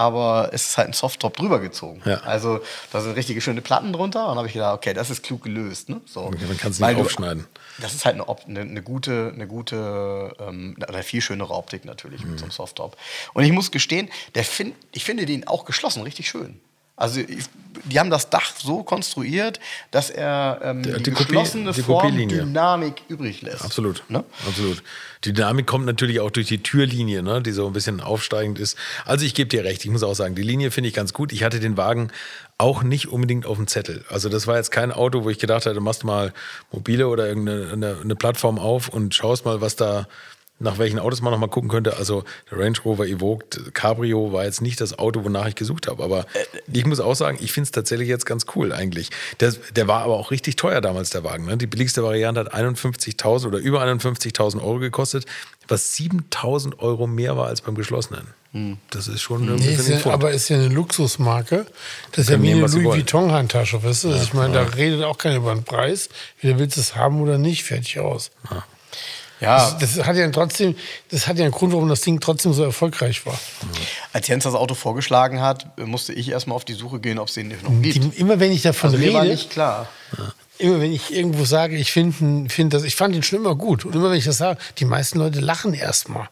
[0.00, 2.00] aber es ist halt ein Softtop drüber gezogen.
[2.06, 2.20] Ja.
[2.20, 2.60] Also
[2.90, 5.42] da sind richtige schöne Platten drunter und dann habe ich gedacht, okay, das ist klug
[5.42, 5.90] gelöst.
[5.90, 6.00] Ne?
[6.06, 6.22] So.
[6.22, 7.46] Okay, man kann es nicht aufschneiden.
[7.80, 12.24] Das ist halt eine, eine, eine gute, eine gute, ähm, eine viel schönere Optik natürlich
[12.24, 12.30] mhm.
[12.30, 12.96] mit so einem Softtop.
[13.34, 16.60] Und ich muss gestehen, der find, ich finde den auch geschlossen richtig schön.
[17.00, 17.22] Also
[17.84, 19.58] die haben das Dach so konstruiert,
[19.90, 23.64] dass er ähm, die, die, geschlossene die Form Dynamik übrig lässt.
[23.64, 24.22] Absolut, ne?
[24.46, 24.82] absolut.
[25.24, 27.40] Die Dynamik kommt natürlich auch durch die Türlinie, ne?
[27.40, 28.76] die so ein bisschen aufsteigend ist.
[29.06, 31.32] Also ich gebe dir recht, ich muss auch sagen, die Linie finde ich ganz gut.
[31.32, 32.10] Ich hatte den Wagen
[32.58, 34.04] auch nicht unbedingt auf dem Zettel.
[34.10, 36.34] Also das war jetzt kein Auto, wo ich gedacht hätte, machst mal
[36.70, 40.06] mobile oder irgendeine eine, eine Plattform auf und schaust mal, was da
[40.60, 41.96] nach welchen Autos man noch mal gucken könnte.
[41.96, 46.04] Also der Range Rover Evoque Cabrio war jetzt nicht das Auto, wonach ich gesucht habe.
[46.04, 46.26] Aber
[46.72, 49.10] ich muss auch sagen, ich finde es tatsächlich jetzt ganz cool eigentlich.
[49.40, 51.46] Der, der war aber auch richtig teuer damals, der Wagen.
[51.46, 51.56] Ne?
[51.56, 55.24] Die billigste Variante hat 51.000 oder über 51.000 Euro gekostet,
[55.66, 58.26] was 7.000 Euro mehr war als beim geschlossenen.
[58.90, 61.66] Das ist schon ein Nee, ist bisschen ja, aber ist ja eine Luxusmarke.
[62.10, 62.96] Das ist ja wie nehmen, eine Louis.
[62.96, 64.08] Vuitton-Handtasche, weißt du?
[64.10, 66.08] Also ich meine, da redet auch keiner über den Preis.
[66.36, 68.32] Entweder willst du es haben oder nicht, fertig aus.
[68.50, 68.64] Ja,
[69.40, 70.76] Das, das hat ja trotzdem,
[71.10, 73.38] das hat ja einen Grund, warum das Ding trotzdem so erfolgreich war.
[74.12, 77.34] als Jens das Auto vorgeschlagen hat, musste ich erstmal auf die Suche gehen, ob es
[77.34, 78.14] den noch gibt.
[78.14, 79.88] Die, immer wenn ich davon also mir rede, war nicht klar.
[80.58, 83.84] immer wenn ich irgendwo sage, ich finde find das, ich fand ihn schon immer gut.
[83.86, 86.28] Und immer wenn ich das sage, die meisten Leute lachen erstmal.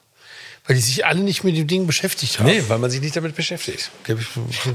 [0.66, 2.44] Weil die sich alle nicht mit dem Ding beschäftigt haben.
[2.44, 3.90] Nee, weil man sich nicht damit beschäftigt.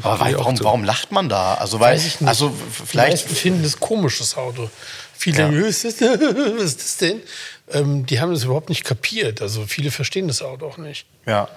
[0.01, 1.53] Aber warum, warum lacht man da?
[1.53, 2.27] Also, weil, Weiß ich nicht.
[2.27, 3.11] also Die vielleicht.
[3.11, 4.71] meisten finden das komisch, das Auto.
[5.13, 5.51] Viele Ja.
[5.67, 7.21] was ist das, denn?
[7.71, 9.41] Ähm, die haben das überhaupt nicht kapiert.
[9.41, 11.05] Also viele verstehen das Auto auch nicht.
[11.25, 11.47] Ja.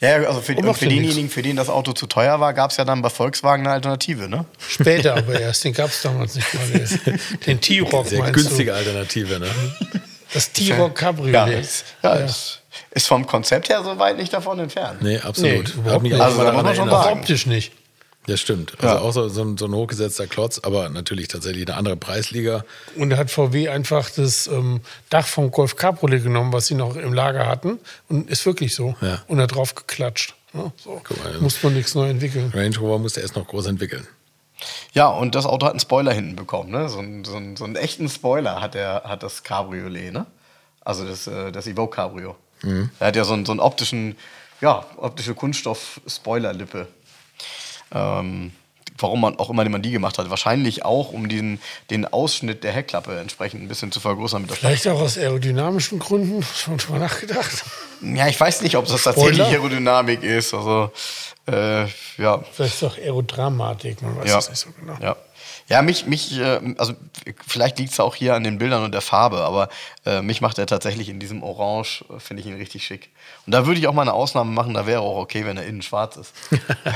[0.00, 2.54] Ja, ja, also für, Und für ja denjenigen, für den das Auto zu teuer war,
[2.54, 4.44] gab es ja dann bei Volkswagen eine Alternative, ne?
[4.68, 6.66] Später aber erst, den gab es damals nicht mal.
[6.68, 8.76] Den- Den T-Rock meinst günstige du?
[8.76, 9.50] Alternative, ne?
[10.32, 11.60] Das T-Rock Ja, Cabriolet.
[11.60, 15.02] ist, ja, Ist, ist vom Konzept her so weit nicht davon entfernt.
[15.02, 15.74] Nee, absolut.
[15.74, 16.12] Nee, überhaupt nicht.
[16.16, 17.18] mal Also, da muss man schon sagen.
[17.20, 17.72] optisch nicht.
[18.26, 18.72] Ja, stimmt.
[18.82, 19.00] Also Ja.
[19.00, 22.64] auch so, so, ein, so ein hochgesetzter Klotz, aber natürlich tatsächlich eine andere Preisliga.
[22.96, 26.96] Und da hat VW einfach das ähm, Dach vom Golf Cabriolet genommen, was sie noch
[26.96, 27.78] im Lager hatten.
[28.08, 28.96] Und ist wirklich so.
[29.00, 29.22] Ja.
[29.28, 30.34] Und da drauf geklatscht.
[30.54, 31.00] Ja, so.
[31.22, 31.38] Mal.
[31.40, 32.50] Muss man nichts neu entwickeln.
[32.54, 34.06] Range Rover musste erst noch groß entwickeln.
[34.92, 36.88] Ja, und das Auto hat einen Spoiler hinten bekommen, ne?
[36.88, 40.24] So, einen- so, einen- so einen echten Spoiler hat, der, hat das Cabriolet, ne?
[40.80, 42.36] Also das, äh, das Evoque Cabrio.
[42.98, 44.16] Er hat ja so einen, so einen optischen,
[44.62, 46.88] ja, optische Kunststoff-Spoilerlippe.
[47.92, 48.52] Ähm,
[48.98, 50.30] warum man auch immer man die gemacht hat.
[50.30, 55.00] Wahrscheinlich auch, um den, den Ausschnitt der Heckklappe entsprechend ein bisschen zu vergrößern Vielleicht auch
[55.00, 56.42] aus aerodynamischen Gründen.
[56.54, 57.64] Schon mal nachgedacht.
[58.02, 59.48] Ja, ich weiß nicht, ob das tatsächlich Spoiler?
[59.48, 60.54] Aerodynamik ist.
[60.54, 60.90] Also,
[61.46, 61.84] äh,
[62.18, 62.42] ja.
[62.52, 64.02] Vielleicht ist es auch Aerodramatik.
[64.02, 64.38] Man weiß ja.
[64.38, 64.96] es nicht so genau.
[65.00, 65.16] Ja.
[65.68, 66.92] Ja, mich, mich, äh, also
[67.44, 69.68] vielleicht liegt es auch hier an den Bildern und der Farbe, aber
[70.04, 73.10] äh, mich macht er tatsächlich in diesem Orange, äh, finde ich ihn richtig schick.
[73.46, 75.66] Und da würde ich auch mal eine Ausnahme machen, da wäre auch okay, wenn er
[75.66, 76.32] innen schwarz ist.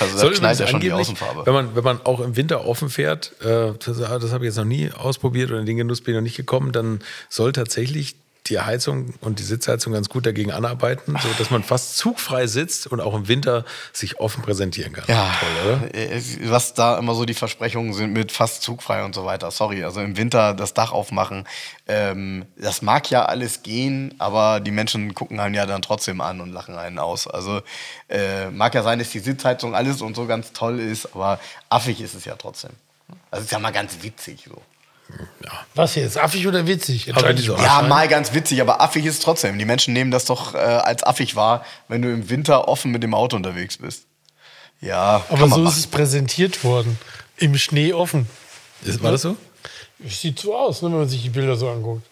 [0.00, 1.44] also Soll da knallt übrigens ja schon die Außenfarbe.
[1.44, 4.56] Wenn man, wenn man auch im Winter offen fährt, äh, das, das habe ich jetzt
[4.56, 8.16] noch nie ausprobiert oder in den Genuss bin ich noch nicht gekommen, dann soll tatsächlich
[8.46, 12.88] die Heizung und die Sitzheizung ganz gut dagegen anarbeiten, so dass man fast zugfrei sitzt
[12.88, 15.04] und auch im Winter sich offen präsentieren kann.
[15.06, 15.94] Ja, Toll, oder?
[15.94, 19.50] äh, was da immer so die Versprechungen sind mit fast zugfrei und so weiter.
[19.50, 21.46] Sorry, also im Winter das Dach aufmachen,
[21.86, 26.40] ähm, das mag ja alles gehen, aber die Menschen gucken einen ja dann trotzdem an
[26.40, 27.28] und lachen einen aus.
[27.28, 27.60] Also
[28.08, 32.00] äh, mag ja sein, dass die Sitzheizung alles und so ganz toll ist, aber affig
[32.00, 32.72] ist es ja trotzdem.
[33.30, 34.60] Also ist ja mal ganz witzig so.
[35.74, 36.18] Was jetzt?
[36.18, 37.08] Affig oder witzig?
[37.10, 37.62] Aber Entscheide die ich so- mal.
[37.64, 39.58] Ja, mal ganz witzig, aber affig ist trotzdem.
[39.58, 43.02] Die Menschen nehmen das doch äh, als affig wahr, wenn du im Winter offen mit
[43.02, 44.04] dem Auto unterwegs bist.
[44.80, 45.66] Ja, Aber so ist machen.
[45.78, 46.98] es präsentiert worden.
[47.36, 48.28] Im Schnee offen.
[48.84, 49.36] Ist, war das so?
[50.04, 52.02] Sieht so aus, ne, wenn man sich die Bilder so anguckt.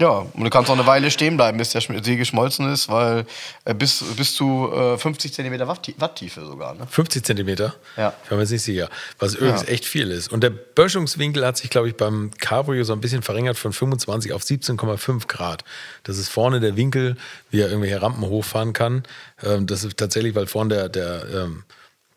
[0.00, 3.26] Ja, und du kannst auch eine Weile stehen bleiben, bis der See geschmolzen ist, weil
[3.66, 6.74] äh, bis, bis zu äh, 50 cm Watt, Watttiefe sogar.
[6.74, 6.86] Ne?
[6.88, 7.74] 50 Zentimeter?
[7.98, 8.14] Ja.
[8.22, 8.88] Ich bin mir jetzt nicht sicher.
[9.18, 9.68] Was übrigens Ja.
[9.68, 10.32] echt viel ist.
[10.32, 14.32] Und der Böschungswinkel hat sich, glaube ich, beim Cabrio so ein bisschen verringert von 25
[14.32, 15.64] auf 17,5 Grad.
[16.04, 17.18] Das ist vorne der Winkel,
[17.50, 19.02] wie er irgendwelche Rampen hochfahren kann.
[19.42, 21.64] Ähm, das ist tatsächlich, weil vorne der, der ähm,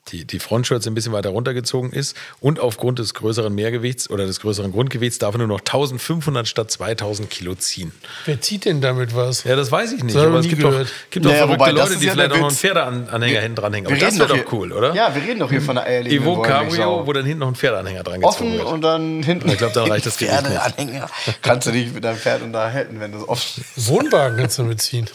[0.10, 4.42] die, die Frontschürze ein bisschen weiter runtergezogen ist und aufgrund des größeren Mehrgewichts oder des
[4.42, 7.94] größeren Grundgewichts darf er nur noch 1500 statt 2000 Kilo ziehen.
[8.26, 9.46] Wer zieht denn damit was?
[9.46, 10.16] Ja, das weiß ich nicht.
[10.18, 10.74] Aber es gibt doch,
[11.10, 12.56] gibt Naja, verrückte wobei, Leute, die ja vielleicht auch noch einen.
[12.56, 13.88] Pferdeanhänger hinten dranhängen.
[13.88, 14.94] Aber Wir das reden wäre doch hier- cool, oder?
[14.94, 16.42] Ja, wir reden doch hier von der eierlegenden Evo.
[16.42, 18.68] Cabrio, wo dann hinten noch ein Pferdeanhänger dran gezogen Offen wird.
[18.68, 19.48] und dann hinten.
[19.50, 20.52] Ich glaub, dann reicht das Gewicht nicht.
[20.52, 21.10] Pferdeanhänger.
[21.42, 23.64] Kannst du dich mit deinem Pferd unterhalten, wenn du es offen.
[23.78, 25.08] Wohnwagen kannst du mitziehen.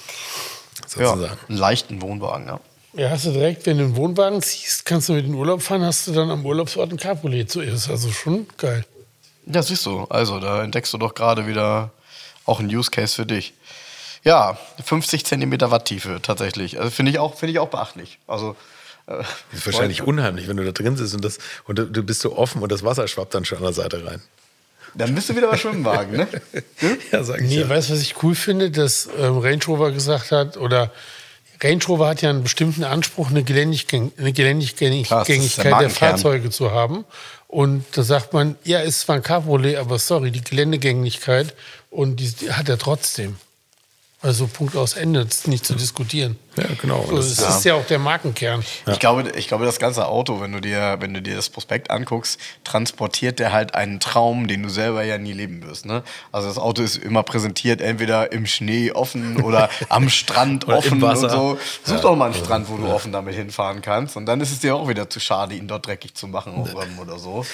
[0.97, 1.39] Ja, sozusagen.
[1.49, 2.61] einen leichten Wohnwagen, ja.
[2.99, 5.63] Ja, hast du direkt, wenn du einen Wohnwagen ziehst, kannst du mit in den Urlaub
[5.63, 7.51] fahren, hast du dann am Urlaubsort ein Cabriolet.
[7.51, 8.85] So ist also schon geil.
[9.47, 10.05] Ja, siehst du.
[10.11, 11.91] Also, da entdeckst du doch gerade wieder
[12.45, 13.55] auch einen Use Case für dich.
[14.25, 16.79] Ja, 50 Zentimeter Watttiefe tatsächlich.
[16.79, 18.19] Also finde ich, auch- finde ich auch beachtlich.
[18.27, 18.57] Also,
[19.07, 19.19] äh,
[19.53, 22.21] Das ist wahrscheinlich unheimlich, wenn du da drin sitzt und, das, und du, du bist
[22.21, 24.21] so offen und das Wasser schwappt dann schon an der Seite rein.
[24.95, 26.27] Dann bist du wieder bei Schwimmwagen, ne?
[27.13, 27.69] Ja, sag ich Nee, ja.
[27.69, 30.91] weißt du, was ich cool finde, dass ähm, Range Rover gesagt hat, oder
[31.63, 34.33] Range Rover hat ja einen bestimmten Anspruch, eine, Gelendiggäng eine
[35.45, 35.91] ist der der.
[35.91, 37.05] Fahrzeuge zu haben.
[37.49, 41.55] Und da sagt man, ja, ist zwar ein Cabriolet, aber sorry, die Geländegängigkeit
[41.91, 43.37] und die hat er trotzdem.
[44.21, 46.37] Also Punkt aus Ende, das ist nicht zu diskutieren.
[46.57, 47.05] Ja, genau.
[47.09, 48.65] So, Das das ist- ist ja auch der Markenkern.
[48.89, 51.89] Ich, glaube, ich glaube, das ganze Auto, wenn du, dir, wenn du dir das Prospekt
[51.93, 55.87] anguckst, transportiert der halt einen Traum, den du selber ja nie leben wirst.
[55.87, 56.03] Ne?
[56.33, 61.01] Also das Auto ist immer präsentiert, entweder im Schnee offen oder am Strand Oder offen
[61.01, 61.57] und so.
[61.85, 64.17] Such doch mal einen Strand, wo du offen damit hinfahren kannst.
[64.17, 66.69] Und dann ist es dir auch wieder zu schade, ihn dort dreckig zu machen
[67.01, 67.47] oder so.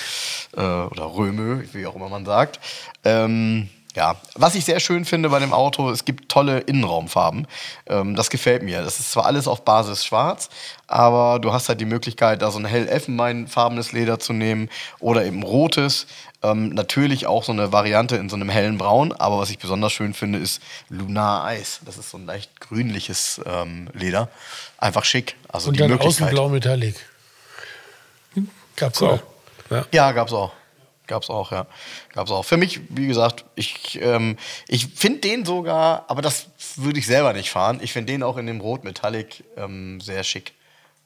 [0.56, 2.58] Äh, oder Römö, wie auch immer man sagt.
[3.04, 7.46] Ähm, Ja, was ich sehr schön finde bei dem Auto, es gibt tolle Innenraumfarben.
[7.86, 8.82] Ähm, das gefällt mir.
[8.82, 10.48] Das ist zwar alles auf Basis schwarz,
[10.88, 15.24] aber du hast halt die Möglichkeit, da so ein hell elfenbeinfarbenes Leder zu nehmen oder
[15.24, 16.06] eben rotes.
[16.42, 19.92] Ähm, natürlich auch so eine Variante in so einem hellen Braun, aber was ich besonders
[19.92, 21.78] schön finde, ist Lunar Eis.
[21.86, 24.28] Das ist so ein leicht grünliches ähm, Leder.
[24.76, 25.36] Einfach schick.
[25.48, 26.24] Also Und die dann Möglichkeit.
[26.24, 26.96] außen blau Metallic.
[28.76, 29.08] Gab's Cool.
[29.10, 29.20] auch.
[29.70, 29.86] Ja.
[29.92, 30.52] Ja, gab's auch.
[31.06, 31.66] Gab's auch, ja.
[32.12, 32.44] Gab's auch.
[32.44, 34.36] Für mich, wie gesagt, ich, ähm,
[34.68, 37.80] ich finde den sogar, aber das würde ich selber nicht fahren.
[37.82, 40.54] Ich finde den auch in dem Rot Metallic ähm, sehr schick.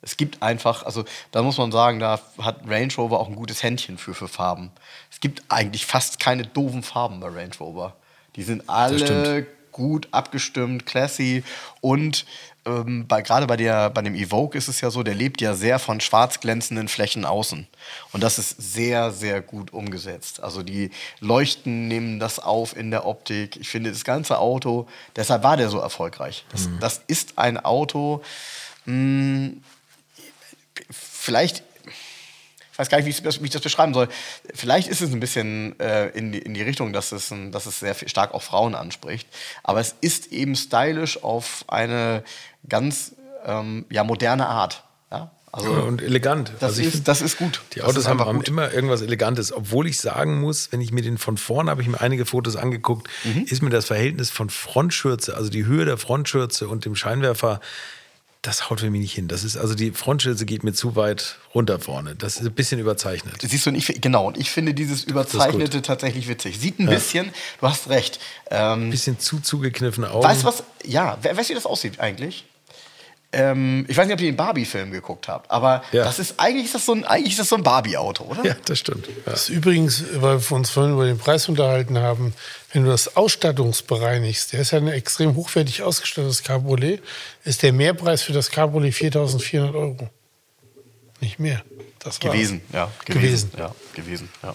[0.01, 3.65] Es gibt einfach, also da muss man sagen, da hat Range Rover auch ein gutes
[3.65, 4.71] Händchen für, für Farben.
[5.11, 7.97] Es gibt eigentlich fast keine doofen Farben bei Range Rover.
[8.37, 11.43] Die sind alle gut abgestimmt, classy
[11.81, 12.27] und
[12.69, 15.55] ähm, bei, gerade bei, der, bei dem Evoque ist es ja so, der lebt ja
[15.55, 17.67] sehr von schwarz glänzenden Flächen außen.
[18.13, 20.43] Und das ist sehr, sehr gut umgesetzt.
[20.43, 23.57] Also die Leuchten nehmen das auf in der Optik.
[23.57, 26.45] Ich finde das ganze Auto, deshalb war der so erfolgreich.
[26.51, 28.23] Das, das ist ein Auto,
[28.85, 29.53] mh,
[30.91, 31.65] vielleicht
[32.79, 34.07] ich weiß gar nicht, wie ich, das, beschreiben soll.
[34.55, 37.67] Vielleicht ist es ein bisschen äh, in, die, in die Richtung, dass es, ein, dass
[37.67, 39.27] es sehr stark auch Frauen anspricht.
[39.65, 42.23] Aber es ist eben stylisch auf eine
[42.69, 44.85] ganz ähm, ja, moderne Art.
[45.11, 45.33] Ja?
[45.51, 46.53] Also, Und elegant.
[46.61, 47.63] das, Also ich ist, das ist gut.
[47.75, 49.53] Die Das Autos haben, haben immer irgendwas Elegantes.
[49.53, 52.55] Obwohl ich sagen muss, wenn ich mir den von vorne, habe ich mir einige Fotos
[52.55, 53.43] angeguckt, Mhm.
[53.49, 57.61] ist mir das Verhältnis von Frontschürze, also die Höhe der Frontschürze und dem Scheinwerfer,
[58.49, 59.29] das haut für mich nicht hin.
[59.29, 62.15] Das ist, also die Frontschürze geht mir zu weit runter vorne.
[62.17, 63.35] Das ist ein bisschen überzeichnet.
[63.43, 66.59] Siehst du, und ich, genau, und ich finde dieses Überzeichnete tatsächlich witzig.
[66.59, 67.31] Sieht ein bisschen,
[67.61, 68.19] du hast recht.
[68.51, 70.25] Ähm, Ein bisschen zu zugekniffene Augen.
[70.25, 70.63] Weißt du was?
[70.85, 72.45] Ja, we- weißt du, wie das aussieht eigentlich?
[73.31, 76.05] Ähm, ich weiß nicht, ob ihr den Barbie-Film geguckt habt, aber Ja.
[76.05, 78.43] das ist eigentlich ist das so ein, eigentlich ist das so ein Barbie-Auto, oder?
[78.45, 79.07] Ja, das stimmt.
[79.07, 79.13] Ja.
[79.27, 82.33] Das ist übrigens, weil wir uns vorhin über den Preis unterhalten haben,
[82.73, 87.03] wenn du das ausstattungsbereinigst, der ist ja ein extrem hochwertig ausgestattetes Cabriolet,
[87.45, 90.09] ist der Mehrpreis für das Cabriolet 4.400 Euro.
[91.21, 91.63] Nicht mehr.
[92.09, 92.21] Das.
[92.21, 92.91] Gewesen, ja.
[93.05, 93.51] Gewesen.
[93.59, 94.55] Ja, gewesen, ja.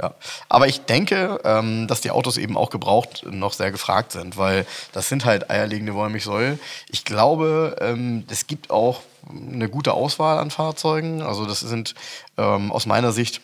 [0.00, 0.14] ja.
[0.48, 4.66] Aber ich denke, ähm, dass die Autos eben auch gebraucht noch sehr gefragt sind, weil
[4.92, 6.58] das sind halt eierlegende Wollmilchsäule.
[6.88, 11.22] Ich glaube, ähm, es gibt auch eine gute Auswahl an Fahrzeugen.
[11.22, 11.94] Also das sind
[12.36, 13.40] ähm, aus meiner Sicht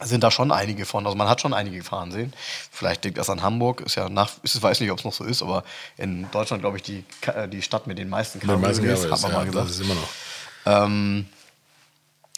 [0.00, 1.06] sind da schon einige von.
[1.06, 2.32] Also man hat schon einige gefahren sehen.
[2.70, 3.80] Vielleicht liegt das an Hamburg.
[3.80, 5.64] Ist ja nach, ich weiß nicht, ob es noch so ist, aber
[5.96, 7.04] in Deutschland glaube ich die,
[7.52, 9.68] die Stadt mit den meisten Cabriolets, hat man ja, mal gesagt.
[9.68, 10.08] Das ist immer noch.
[10.66, 11.26] Ähm,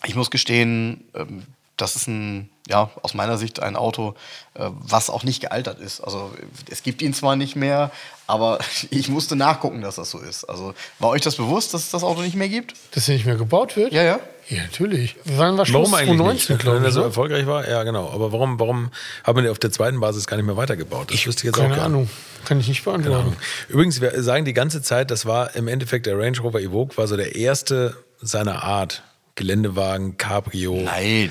[0.05, 1.45] ich muss gestehen, ähm,
[1.77, 4.15] das ist ein, ja, aus meiner Sicht ein Auto,
[4.55, 6.01] äh, was auch nicht gealtert ist.
[6.01, 6.33] Also
[6.69, 7.91] es gibt ihn zwar nicht mehr,
[8.27, 8.59] aber
[8.91, 10.45] ich musste nachgucken, dass das so ist.
[10.45, 12.75] Also war euch das bewusst, dass es das Auto nicht mehr gibt?
[12.93, 13.93] Dass er nicht mehr gebaut wird?
[13.93, 14.21] Ja, ja.
[14.49, 15.15] Ja, natürlich.
[15.25, 15.93] Wann war Schluss?
[15.93, 16.67] Warum eigentlich 2019, nicht?
[16.67, 17.07] Wenn er so ne?
[17.07, 17.69] erfolgreich war?
[17.69, 18.09] Ja, genau.
[18.09, 18.91] Aber warum, warum
[19.23, 21.13] hat man den auf der zweiten Basis gar nicht mehr weitergebaut?
[21.13, 21.83] Das wüsste ich jetzt auch Keine.
[21.83, 22.09] Ahnung.
[22.47, 23.37] Kann ich nicht beantworten.
[23.69, 27.07] Übrigens, wir sagen die ganze Zeit, das war im Endeffekt der Range Rover Evoque, war
[27.07, 29.03] so der erste seiner Art.
[29.39, 30.75] Geländewagen, Cabrio.
[30.85, 31.31] Nein,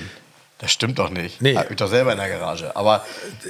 [0.58, 1.40] das stimmt doch nicht.
[1.42, 1.54] Nee.
[1.56, 2.74] Hab ich doch selber in der Garage.
[2.74, 3.04] Aber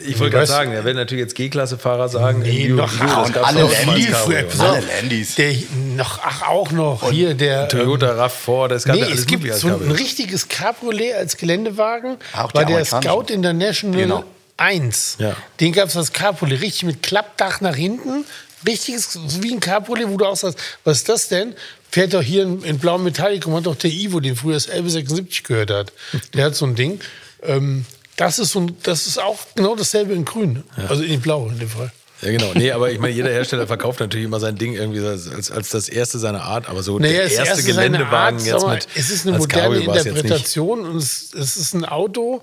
[0.04, 3.32] Ich wollte gerade sagen, er werden natürlich jetzt G-Klasse-Fahrer sagen, Nee, Bio- noch- das und
[3.34, 4.60] gab's alle Landys, auf.
[4.60, 5.34] Alle Landys.
[5.36, 5.54] Der
[5.96, 7.10] noch, ach, auch noch.
[7.10, 7.68] hier der.
[7.68, 12.16] Toyota RAV4, das gab Nee, ja alles es gibt so ein richtiges Cabriolet als Geländewagen.
[12.34, 12.84] Auch war der.
[12.84, 14.24] Scout International Genau.
[14.58, 15.16] 1.
[15.20, 15.36] Ja.
[15.60, 18.24] Den gab es als Cabriolet, richtig mit Klappdach nach hinten.
[18.66, 21.54] Richtiges, wie ein Cabriolet, wo du auch sagst, was ist das denn?
[21.90, 24.66] Fährt doch hier in, in blauem Metallic und hat doch der Ivo, den früher das
[24.66, 25.92] Elbe 76 gehört hat.
[26.34, 27.00] Der hat so ein Ding.
[27.42, 27.84] Ähm,
[28.16, 30.64] das, ist so ein, das ist auch genau dasselbe in grün.
[30.88, 31.92] Also in blau in dem Fall.
[32.20, 32.52] Ja, genau.
[32.54, 35.88] Nee, aber ich meine, jeder Hersteller verkauft natürlich immer sein Ding irgendwie als, als, das
[35.88, 38.88] erste seiner Art, aber so Naja, der erste erste Geländewagen Art, jetzt mal, mit.
[38.96, 39.76] Es ist eine moderne.
[39.76, 42.42] Interpretation und es, es ist ein Auto.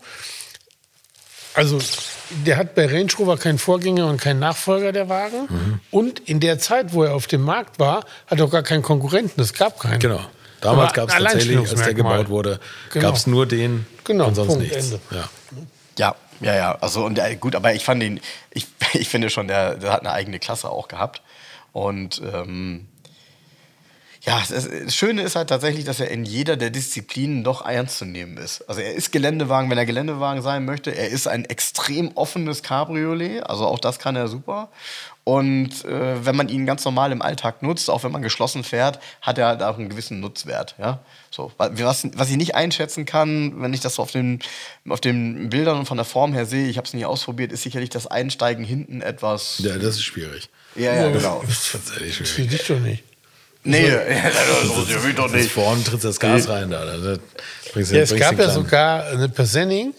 [1.56, 1.80] Also,
[2.46, 5.48] der hat bei Range Rover keinen Vorgänger und keinen Nachfolger, der Wagen.
[5.50, 5.80] Mhm.
[5.92, 8.84] Und in der Zeit, wo er auf dem Markt war, hat er auch gar keinen
[8.84, 9.40] Konkurrenten.
[9.42, 10.00] Es gab keinen.
[10.00, 10.20] Genau.
[10.62, 12.60] Damals gab es tatsächlich, als der gebaut wurde,
[12.92, 13.06] Genau.
[13.08, 14.86] gab es nur den Genau, und sonst Punkt, nichts.
[14.86, 15.00] Ende.
[15.12, 15.30] Ja.
[15.98, 16.78] Ja, ja, ja.
[16.82, 18.20] Also und äh, gut, aber ich fand ihn,
[18.52, 21.22] ich, ich finde schon, der, der hat eine eigene Klasse auch gehabt.
[21.72, 22.88] Und ähm,
[24.26, 27.66] ja, es ist, das Schöne ist halt tatsächlich, dass er in jeder der Disziplinen doch
[27.66, 28.68] ernst zu nehmen ist.
[28.68, 30.90] Also er ist Geländewagen, wenn er Geländewagen sein möchte.
[30.96, 34.70] Er ist ein extrem offenes Cabriolet, also auch das kann er super.
[35.24, 39.00] Und äh, wenn man ihn ganz normal im Alltag nutzt, auch wenn man geschlossen fährt,
[39.22, 40.76] hat er halt auch einen gewissen Nutzwert.
[40.78, 41.00] Ja?
[41.32, 44.40] So, was, was ich nicht einschätzen kann, wenn ich das so auf den,
[44.88, 47.64] auf den Bildern und von der Form her sehe, ich habe es nie ausprobiert, ist
[47.64, 49.60] sicherlich das Einsteigen hinten etwas.
[49.60, 50.50] ja, das ist schwierig.
[50.76, 51.44] Ja, ja, genau.
[51.72, 52.52] Tatsächlich Das schwierig.
[52.52, 53.04] will ich doch nicht.
[53.66, 55.52] Nee, das will ich doch Das nicht.
[55.52, 56.86] vorne tritt das Gas rein da.
[56.86, 56.98] da.
[56.98, 57.18] da
[57.74, 59.94] bringst du- Ja, es gab ja sogar eine Persenning,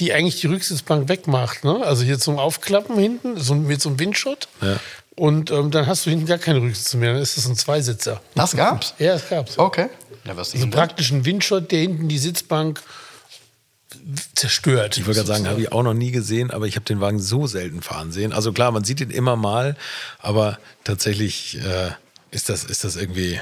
[0.00, 1.64] die eigentlich die Rücksitzbank wegmacht.
[1.64, 1.80] Ne?
[1.84, 4.48] Also hier zum Aufklappen hinten, so mit so einem Windschutz.
[4.60, 4.78] Ja.
[5.14, 7.14] Und ähm, dann hast du hinten gar keine Rücksitze mehr.
[7.14, 8.20] Dann ist es ein Zweisitzer.
[8.34, 8.92] Das gab's?
[8.98, 9.56] Ja, das gab's.
[9.58, 9.88] Okay.
[10.24, 12.82] Ja, was Also praktisch ein Windschutz, der hinten die Sitzbank
[14.34, 14.98] zerstört.
[14.98, 17.18] Ich wollte gerade sagen, habe ich auch noch nie gesehen, aber ich habe den Wagen
[17.20, 18.32] so selten fahren sehen.
[18.32, 19.76] Also klar, man sieht ihn immer mal,
[20.18, 21.90] aber tatsächlich äh,
[22.36, 23.40] ist, das, ist das irgendwie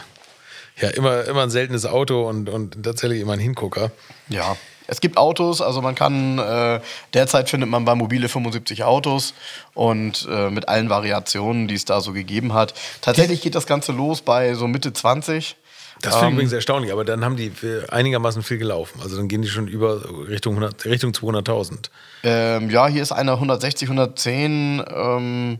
[0.80, 3.90] ja, immer, immer ein seltenes Auto und, und tatsächlich immer ein Hingucker.
[4.28, 4.56] Ja.
[4.86, 6.80] Es gibt Autos, also man kann, äh,
[7.14, 9.32] derzeit findet man bei Mobile 75 Autos
[9.72, 12.74] und äh, mit allen Variationen, die es da so gegeben hat.
[13.00, 15.56] Tatsächlich geht das Ganze los bei so Mitte 20.
[16.02, 17.50] Das finde ich Ähm, übrigens erstaunlich, aber dann haben die
[17.88, 19.00] einigermaßen viel gelaufen.
[19.02, 21.88] Also dann gehen die schon über Richtung, 100 Richtung 200.000.
[22.22, 24.84] Ähm, ja, hier ist einer 160, 110.
[24.86, 25.58] Ähm,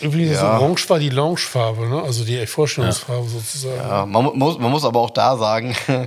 [0.00, 0.58] Übrigens, Ja.
[0.58, 2.02] Orange war die Loungefarbe, ne?
[2.02, 3.76] also die Vorstellungsfarbe sozusagen.
[3.76, 5.74] ja, man, mu- muss, man muss aber auch da sagen,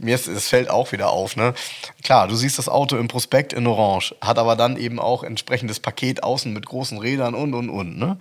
[0.00, 1.36] mir ist, es fällt auch wieder auf.
[1.36, 1.54] Ne?
[2.02, 5.80] Klar, du siehst das Auto im Prospekt in Orange, hat aber dann eben auch entsprechendes
[5.80, 7.98] Paket außen mit großen Rädern und und und.
[7.98, 8.16] Ne?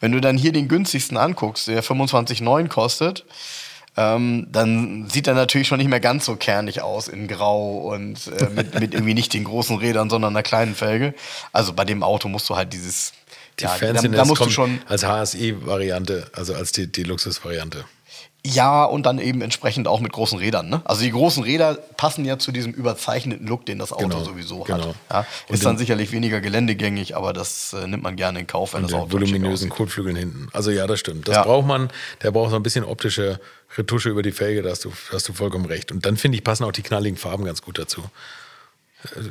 [0.00, 3.24] Wenn du dann hier den günstigsten anguckst, der 25,9 kostet,
[3.98, 8.26] ähm, dann sieht er natürlich schon nicht mehr ganz so kernig aus in Grau und
[8.38, 11.14] äh, mit, mit irgendwie nicht den großen Rädern, sondern einer kleinen Felge.
[11.54, 13.14] Also bei dem Auto musst du halt dieses.
[13.60, 14.80] Die ja, Fans da, da musst du kommt schon.
[14.86, 17.84] als HSE-Variante, also als die, die Luxusvariante.
[18.44, 20.68] Ja, und dann eben entsprechend auch mit großen Rädern.
[20.68, 20.80] Ne?
[20.84, 24.60] Also die großen Räder passen ja zu diesem überzeichneten Look, den das Auto Genau, sowieso
[24.60, 24.88] genau.
[24.90, 24.94] hat.
[25.10, 28.74] Ja, Und ist dann sicherlich weniger geländegängig, aber das äh, nimmt man gerne in Kauf,
[28.74, 29.68] wenn das Auto voluminösen.
[29.68, 30.48] Kotflügeln hinten.
[30.52, 31.26] Also ja, das stimmt.
[31.26, 31.42] Das Ja.
[31.42, 31.90] braucht man.
[32.22, 33.40] Der braucht so ein bisschen optische
[33.76, 35.90] Retusche über die Felge, da hast du, da hast du vollkommen recht.
[35.90, 38.04] Und dann finde ich, passen auch die knalligen Farben ganz gut dazu.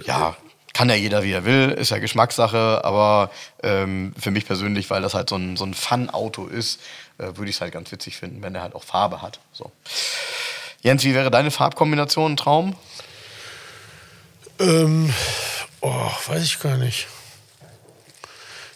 [0.05, 0.35] Ja,
[0.75, 3.31] kann ja jeder, wie er will, ist ja Geschmackssache, aber
[3.63, 6.81] ähm, für mich persönlich, weil das halt so ein, so ein Fun-Auto ist,
[7.17, 9.39] äh, würde ich es halt ganz witzig finden, wenn er halt auch Farbe hat.
[9.53, 9.71] So.
[10.81, 12.75] Jens, wie wäre deine Farbkombination ein Traum?
[14.59, 15.13] Ähm,
[15.79, 17.07] oh, weiß ich gar nicht.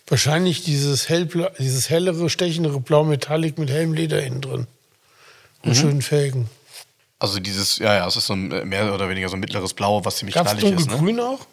[0.08, 4.68] Wahrscheinlich dieses, hellbla dieses hellere, stechendere Blau Metallic mit hellem Leder innen drin.
[5.64, 6.50] Und schönen Felgen.
[7.20, 9.74] Also dieses, ja, ja, es ist so ein, äh, mehr oder weniger so ein mittleres
[9.74, 10.88] Blau, was ziemlich Gab es knallig ist.
[10.88, 10.96] Ne?
[10.96, 11.46] dunkelgrün auch?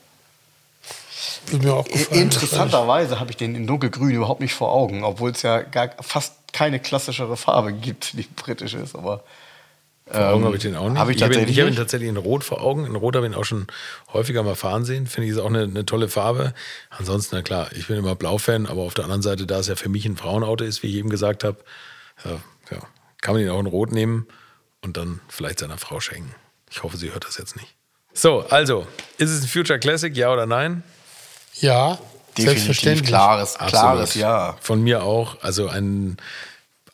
[1.52, 2.22] Mir auch gefallen.
[2.22, 6.34] Interessanterweise habe ich den in dunkelgrün überhaupt nicht vor Augen, obwohl es ja gar fast
[6.52, 8.96] keine klassischere Farbe gibt, die britisch ist.
[8.96, 9.24] Aber
[10.10, 10.98] Vor Augen habe ich den auch nicht.
[10.98, 12.86] Habe ich habe ihn, tatsächlich ich habe ihn tatsächlich in Rot vor Augen.
[12.86, 13.66] In Rot habe ich ihn auch schon
[14.12, 15.06] häufiger mal fahren sehen.
[15.06, 16.54] Finde ich ist auch eine, eine tolle Farbe.
[16.90, 19.76] Ansonsten, na klar, ich bin immer Blau-Fan, aber auf der anderen Seite, da es ja
[19.76, 21.58] für mich ein Frauenauto ist, wie ich eben gesagt habe,
[22.24, 22.78] ja, ja,
[23.20, 24.26] kann man ihn auch in Rot nehmen
[24.82, 26.34] und dann vielleicht seiner Frau schenken.
[26.70, 27.74] Ich hoffe, sie hört das jetzt nicht.
[28.14, 28.86] So, also,
[29.18, 30.82] ist es ein Future Classic, ja oder nein?
[31.60, 31.98] Ja,
[32.36, 33.08] definitiv selbstverständlich.
[33.08, 34.14] klares, klares Absolut.
[34.16, 34.56] Ja.
[34.60, 35.42] Von mir auch.
[35.42, 36.16] Also ein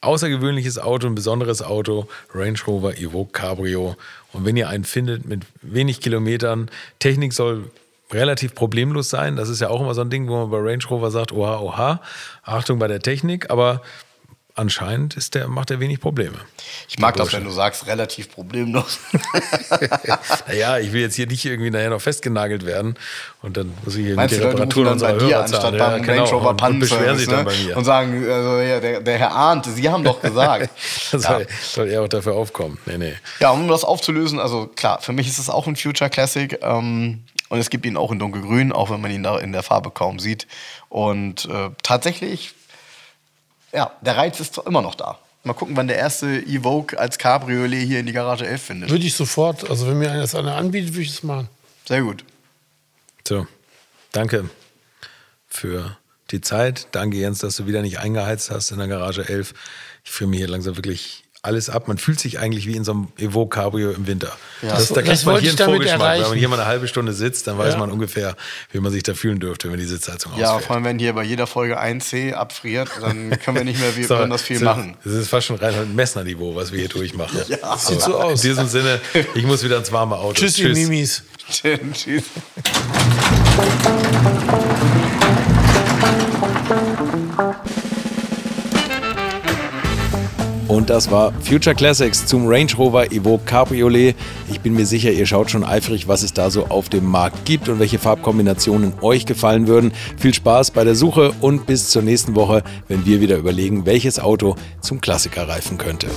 [0.00, 3.96] außergewöhnliches Auto, ein besonderes Auto, Range Rover Evoque Cabrio.
[4.32, 7.70] Und wenn ihr einen findet mit wenig Kilometern, Technik soll
[8.12, 9.36] relativ problemlos sein.
[9.36, 11.58] Das ist ja auch immer so ein Ding, wo man bei Range Rover sagt, oha,
[11.60, 12.00] oha,
[12.42, 13.50] Achtung bei der Technik.
[13.50, 13.80] Aber
[14.54, 16.36] anscheinend ist der, macht er wenig Probleme.
[16.88, 18.98] Ich mag das, wenn du sagst, relativ problemlos.
[20.46, 22.94] Naja, ich will jetzt hier nicht irgendwie nachher noch festgenagelt werden
[23.40, 25.78] und dann muss ich hier mit der Reparatur dann bei unserer dir Hörer anstatt zahlen.
[25.78, 26.24] beim Ja, genau.
[26.24, 27.44] Range Rover und, und beschweren sich dann ne?
[27.44, 27.76] bei mir.
[27.76, 30.70] und sagen, also, ja, der, der Herr Arndt, Sie haben doch gesagt.
[31.12, 31.18] Ja.
[31.18, 32.78] soll, soll er auch dafür aufkommen.
[32.86, 33.14] Nee, nee.
[33.40, 37.24] ja, um das aufzulösen, also klar, für mich ist es auch ein Future Classic ähm,
[37.48, 39.90] und es gibt ihn auch in dunkelgrün, auch wenn man ihn da in der Farbe
[39.90, 40.46] kaum sieht.
[40.88, 42.54] Und äh, tatsächlich,
[43.72, 45.18] ja, der Reiz ist immer noch da.
[45.44, 48.90] Mal gucken, wann der erste Evoque als Cabriolet hier in die Garage 11 findet.
[48.90, 51.48] Würde ich sofort, also wenn mir einer das einer anbietet, würde ich das machen.
[51.86, 52.24] Sehr gut.
[53.26, 53.46] So,
[54.12, 54.48] danke
[55.48, 55.96] für
[56.30, 56.86] die Zeit.
[56.92, 59.52] Danke, Jens, dass du wieder nicht eingeheizt hast in der Garage 11.
[60.04, 61.88] Ich fühle mir hier langsam wirklich alles ab.
[61.88, 64.30] Man fühlt sich eigentlich wie in so einem Evoque Cabrio im Winter.
[64.62, 64.68] Ja.
[64.76, 66.20] das, da Das kriegt man wollte hier einen Vorgeschmack.
[66.20, 67.80] Wenn man hier mal eine halbe Stunde sitzt, dann weiß Ja.
[67.80, 68.36] man ungefähr,
[68.70, 70.66] wie man sich da fühlen dürfte, wenn die Sitzheizung Ja, ausfällt.
[70.66, 74.04] vor allem, wenn hier bei jeder Folge 1C abfriert, dann können wir nicht mehr wie,
[74.04, 74.96] So, besonders viel so, machen.
[75.02, 77.36] Das ist fast schon rein Messnerniveau, was wir hier durchmachen.
[77.48, 77.76] Ja.
[77.76, 78.40] Sieht so In aus.
[78.40, 79.00] diesem Sinne,
[79.34, 80.34] ich muss wieder ins warme Auto.
[80.34, 81.24] Tschüssi, Mimis.
[81.50, 82.22] Tschüss.
[90.82, 94.16] Und das war Future Classics zum Range Rover Evoque Cabriolet.
[94.50, 97.44] Ich bin mir sicher, ihr schaut schon eifrig, was es da so auf dem Markt
[97.44, 99.92] gibt und welche Farbkombinationen euch gefallen würden.
[100.16, 104.18] Viel Spaß bei der Suche und bis zur nächsten Woche, wenn wir wieder überlegen, welches
[104.18, 106.08] Auto zum Klassiker reifen könnte.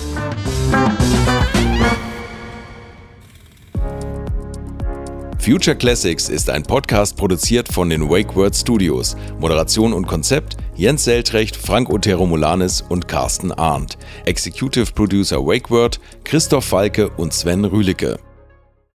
[5.46, 9.16] Future Classics ist ein Podcast produziert von den Wake Word Studios.
[9.40, 13.96] Moderation und Konzept Jens Seltrecht, Frank Otero Molanis und Carsten Arndt.
[14.26, 18.18] Executive Producer Wake Word Christoph Falke und Sven Rühlicke.